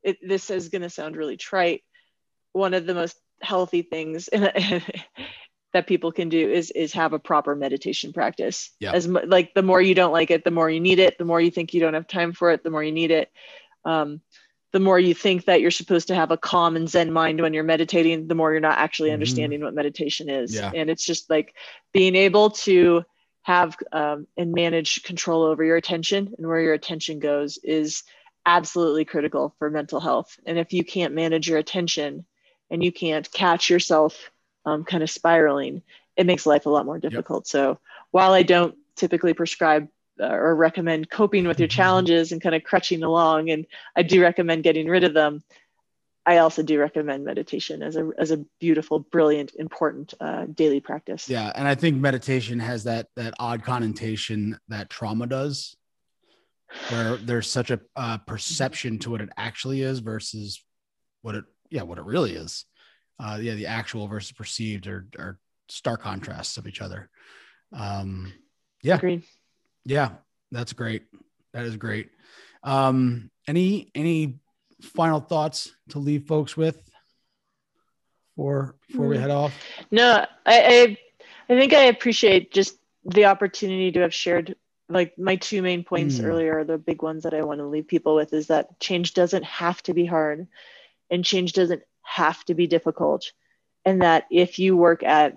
it, 0.03 0.17
this 0.21 0.49
is 0.49 0.69
going 0.69 0.81
to 0.83 0.89
sound 0.89 1.15
really 1.15 1.37
trite. 1.37 1.83
One 2.53 2.73
of 2.73 2.85
the 2.85 2.93
most 2.93 3.17
healthy 3.41 3.81
things 3.81 4.29
that 5.73 5.87
people 5.87 6.11
can 6.11 6.29
do 6.29 6.49
is 6.49 6.71
is 6.71 6.93
have 6.93 7.13
a 7.13 7.19
proper 7.19 7.55
meditation 7.55 8.13
practice 8.13 8.71
yeah. 8.79 8.91
as 8.91 9.07
like 9.07 9.53
the 9.53 9.63
more 9.63 9.81
you 9.81 9.95
don't 9.95 10.11
like 10.11 10.31
it 10.31 10.43
the 10.43 10.51
more 10.51 10.69
you 10.69 10.79
need 10.79 10.99
it 10.99 11.17
the 11.17 11.25
more 11.25 11.41
you 11.41 11.51
think 11.51 11.73
you 11.73 11.79
don't 11.79 11.93
have 11.93 12.07
time 12.07 12.33
for 12.33 12.51
it 12.51 12.63
the 12.63 12.69
more 12.69 12.83
you 12.83 12.91
need 12.91 13.11
it 13.11 13.31
um, 13.85 14.21
the 14.73 14.79
more 14.79 14.99
you 14.99 15.13
think 15.13 15.45
that 15.45 15.59
you're 15.59 15.71
supposed 15.71 16.07
to 16.07 16.15
have 16.15 16.31
a 16.31 16.37
calm 16.37 16.75
and 16.75 16.89
zen 16.89 17.11
mind 17.11 17.41
when 17.41 17.53
you're 17.53 17.63
meditating 17.63 18.27
the 18.27 18.35
more 18.35 18.51
you're 18.51 18.61
not 18.61 18.77
actually 18.77 19.09
mm-hmm. 19.09 19.15
understanding 19.15 19.61
what 19.63 19.73
meditation 19.73 20.29
is 20.29 20.53
yeah. 20.53 20.71
and 20.73 20.89
it's 20.89 21.05
just 21.05 21.29
like 21.29 21.55
being 21.93 22.15
able 22.15 22.49
to 22.49 23.03
have 23.43 23.75
um, 23.91 24.27
and 24.37 24.53
manage 24.53 25.01
control 25.03 25.43
over 25.43 25.63
your 25.63 25.77
attention 25.77 26.33
and 26.37 26.47
where 26.47 26.61
your 26.61 26.73
attention 26.73 27.19
goes 27.19 27.57
is 27.63 28.03
absolutely 28.45 29.05
critical 29.05 29.55
for 29.57 29.69
mental 29.69 29.99
health 29.99 30.37
and 30.45 30.57
if 30.57 30.73
you 30.73 30.83
can't 30.83 31.13
manage 31.13 31.47
your 31.47 31.57
attention 31.57 32.25
and 32.69 32.83
you 32.83 32.91
can't 32.91 33.31
catch 33.31 33.69
yourself 33.69 34.30
um, 34.65 34.83
kind 34.83 35.03
of 35.03 35.09
spiraling, 35.09 35.81
it 36.15 36.25
makes 36.25 36.45
life 36.45 36.65
a 36.65 36.69
lot 36.69 36.85
more 36.85 36.99
difficult. 36.99 37.43
Yep. 37.45 37.47
So 37.47 37.79
while 38.11 38.33
I 38.33 38.43
don't 38.43 38.75
typically 38.95 39.33
prescribe 39.33 39.87
uh, 40.19 40.27
or 40.27 40.55
recommend 40.55 41.09
coping 41.09 41.47
with 41.47 41.59
your 41.59 41.67
mm-hmm. 41.67 41.75
challenges 41.75 42.31
and 42.31 42.41
kind 42.41 42.55
of 42.55 42.63
crutching 42.63 43.03
along, 43.03 43.49
and 43.49 43.65
I 43.95 44.03
do 44.03 44.21
recommend 44.21 44.63
getting 44.63 44.87
rid 44.87 45.03
of 45.03 45.13
them, 45.13 45.43
I 46.25 46.37
also 46.37 46.61
do 46.61 46.79
recommend 46.79 47.25
meditation 47.25 47.81
as 47.81 47.95
a 47.95 48.11
as 48.17 48.29
a 48.29 48.45
beautiful, 48.59 48.99
brilliant, 48.99 49.55
important 49.55 50.13
uh, 50.19 50.45
daily 50.45 50.79
practice. 50.79 51.27
Yeah, 51.27 51.51
and 51.55 51.67
I 51.67 51.73
think 51.73 51.97
meditation 51.97 52.59
has 52.59 52.83
that 52.83 53.07
that 53.15 53.33
odd 53.39 53.63
connotation 53.63 54.59
that 54.67 54.91
trauma 54.91 55.25
does, 55.25 55.75
where 56.89 57.17
there's 57.17 57.49
such 57.49 57.71
a 57.71 57.79
uh, 57.95 58.19
perception 58.19 58.99
to 58.99 59.09
what 59.09 59.21
it 59.21 59.29
actually 59.35 59.81
is 59.81 59.99
versus 59.99 60.63
what 61.23 61.33
it 61.33 61.45
yeah 61.71 61.81
what 61.81 61.97
it 61.97 62.05
really 62.05 62.33
is 62.33 62.65
uh, 63.19 63.37
yeah, 63.41 63.53
the 63.53 63.67
actual 63.67 64.07
versus 64.07 64.31
perceived 64.31 64.87
are, 64.87 65.07
are 65.17 65.39
stark 65.69 66.01
contrasts 66.01 66.57
of 66.57 66.67
each 66.67 66.81
other. 66.81 67.09
Um, 67.73 68.33
yeah. 68.83 68.95
Agreed. 68.95 69.23
Yeah, 69.85 70.11
that's 70.51 70.73
great. 70.73 71.03
That 71.53 71.65
is 71.65 71.77
great. 71.77 72.09
Um, 72.63 73.29
any, 73.47 73.91
any 73.95 74.39
final 74.81 75.19
thoughts 75.19 75.71
to 75.89 75.99
leave 75.99 76.25
folks 76.27 76.55
with 76.55 76.81
for, 78.35 78.75
before 78.87 79.07
we 79.07 79.15
hmm. 79.15 79.21
head 79.21 79.31
off? 79.31 79.53
No, 79.91 80.25
I, 80.45 80.61
I, 80.61 80.97
I 81.49 81.59
think 81.59 81.73
I 81.73 81.83
appreciate 81.83 82.51
just 82.51 82.77
the 83.05 83.25
opportunity 83.25 83.91
to 83.93 84.01
have 84.01 84.13
shared 84.13 84.55
like 84.91 85.17
my 85.17 85.37
two 85.37 85.61
main 85.61 85.83
points 85.83 86.19
mm. 86.19 86.25
earlier, 86.25 86.63
the 86.63 86.77
big 86.77 87.01
ones 87.01 87.23
that 87.23 87.33
I 87.33 87.43
want 87.43 87.59
to 87.59 87.65
leave 87.65 87.87
people 87.87 88.15
with 88.15 88.33
is 88.33 88.47
that 88.47 88.79
change 88.79 89.13
doesn't 89.13 89.43
have 89.43 89.81
to 89.83 89.93
be 89.93 90.05
hard 90.05 90.47
and 91.09 91.25
change 91.25 91.53
doesn't 91.53 91.81
have 92.03 92.43
to 92.45 92.53
be 92.53 92.67
difficult. 92.67 93.31
And 93.85 94.01
that 94.01 94.25
if 94.29 94.59
you 94.59 94.77
work 94.77 95.03
at 95.03 95.35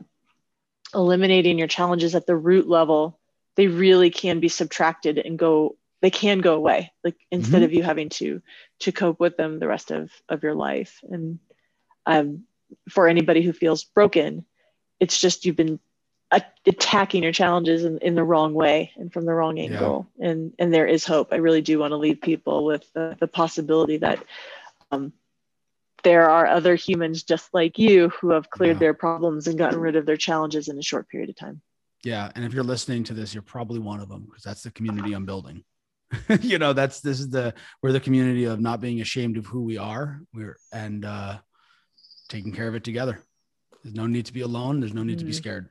eliminating 0.94 1.58
your 1.58 1.68
challenges 1.68 2.14
at 2.14 2.26
the 2.26 2.36
root 2.36 2.68
level, 2.68 3.18
they 3.56 3.66
really 3.66 4.10
can 4.10 4.40
be 4.40 4.48
subtracted 4.48 5.18
and 5.18 5.38
go 5.38 5.76
they 6.00 6.10
can 6.10 6.40
go 6.40 6.54
away 6.54 6.92
like 7.02 7.16
instead 7.30 7.56
mm-hmm. 7.56 7.64
of 7.64 7.72
you 7.72 7.82
having 7.82 8.10
to 8.10 8.42
to 8.78 8.92
cope 8.92 9.18
with 9.18 9.38
them 9.38 9.58
the 9.58 9.68
rest 9.68 9.90
of 9.90 10.10
of 10.28 10.42
your 10.42 10.54
life 10.54 11.00
and 11.10 11.38
um, 12.04 12.44
for 12.90 13.08
anybody 13.08 13.40
who 13.40 13.54
feels 13.54 13.84
broken 13.84 14.44
it's 15.00 15.18
just 15.18 15.44
you've 15.46 15.56
been 15.56 15.80
attacking 16.66 17.22
your 17.22 17.32
challenges 17.32 17.84
in, 17.84 17.98
in 17.98 18.14
the 18.14 18.24
wrong 18.24 18.54
way 18.54 18.92
and 18.96 19.12
from 19.12 19.24
the 19.24 19.32
wrong 19.32 19.58
angle 19.58 20.06
yeah. 20.18 20.28
and 20.28 20.52
and 20.58 20.74
there 20.74 20.86
is 20.86 21.06
hope 21.06 21.32
i 21.32 21.36
really 21.36 21.62
do 21.62 21.78
want 21.78 21.92
to 21.92 21.96
leave 21.96 22.20
people 22.20 22.64
with 22.64 22.84
the, 22.92 23.16
the 23.20 23.28
possibility 23.28 23.96
that 23.96 24.22
um, 24.90 25.12
there 26.04 26.30
are 26.30 26.46
other 26.46 26.74
humans 26.74 27.22
just 27.22 27.52
like 27.52 27.78
you 27.78 28.10
who 28.10 28.30
have 28.30 28.50
cleared 28.50 28.76
yeah. 28.76 28.80
their 28.80 28.94
problems 28.94 29.46
and 29.46 29.58
gotten 29.58 29.80
rid 29.80 29.96
of 29.96 30.06
their 30.06 30.16
challenges 30.16 30.68
in 30.68 30.78
a 30.78 30.82
short 30.82 31.08
period 31.08 31.30
of 31.30 31.36
time. 31.36 31.60
Yeah. 32.04 32.30
And 32.34 32.44
if 32.44 32.52
you're 32.52 32.62
listening 32.62 33.04
to 33.04 33.14
this, 33.14 33.34
you're 33.34 33.42
probably 33.42 33.80
one 33.80 34.00
of 34.00 34.08
them 34.08 34.24
because 34.26 34.42
that's 34.42 34.62
the 34.62 34.70
community 34.70 35.14
I'm 35.14 35.26
building. 35.26 35.64
you 36.40 36.58
know, 36.58 36.72
that's 36.72 37.00
this 37.00 37.18
is 37.18 37.30
the 37.30 37.54
we're 37.82 37.92
the 37.92 38.00
community 38.00 38.44
of 38.44 38.60
not 38.60 38.80
being 38.80 39.00
ashamed 39.00 39.36
of 39.36 39.46
who 39.46 39.62
we 39.62 39.78
are. 39.78 40.20
We're 40.32 40.56
and 40.72 41.04
uh 41.04 41.38
taking 42.28 42.52
care 42.52 42.68
of 42.68 42.74
it 42.74 42.84
together. 42.84 43.20
There's 43.82 43.94
no 43.94 44.06
need 44.06 44.26
to 44.26 44.32
be 44.32 44.42
alone. 44.42 44.80
There's 44.80 44.94
no 44.94 45.02
need 45.02 45.12
mm-hmm. 45.12 45.18
to 45.20 45.24
be 45.24 45.30
mm-hmm. 45.32 45.36
scared. 45.36 45.68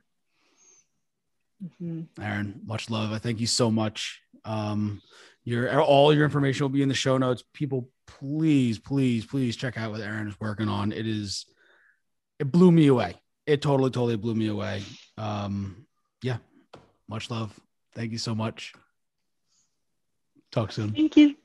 Mm-hmm. 1.82 2.22
Erin, 2.22 2.60
much 2.64 2.90
love. 2.90 3.12
I 3.12 3.18
thank 3.18 3.40
you 3.40 3.46
so 3.46 3.70
much. 3.70 4.20
Um, 4.44 5.00
your 5.44 5.80
all 5.80 6.14
your 6.14 6.24
information 6.24 6.64
will 6.64 6.70
be 6.70 6.82
in 6.82 6.88
the 6.88 6.94
show 6.94 7.18
notes. 7.18 7.44
People, 7.52 7.88
please, 8.06 8.78
please, 8.78 9.24
please 9.24 9.56
check 9.56 9.76
out 9.76 9.90
what 9.92 10.00
Erin 10.00 10.28
is 10.28 10.38
working 10.40 10.68
on. 10.68 10.92
It 10.92 11.06
is, 11.06 11.46
it 12.38 12.50
blew 12.50 12.70
me 12.70 12.86
away. 12.86 13.14
It 13.46 13.62
totally, 13.62 13.90
totally 13.90 14.16
blew 14.16 14.34
me 14.34 14.48
away. 14.48 14.82
Um, 15.18 15.86
yeah, 16.22 16.38
much 17.08 17.30
love. 17.30 17.58
Thank 17.94 18.12
you 18.12 18.18
so 18.18 18.34
much. 18.34 18.72
Talk 20.50 20.72
soon. 20.72 20.92
Thank 20.92 21.16
you. 21.16 21.36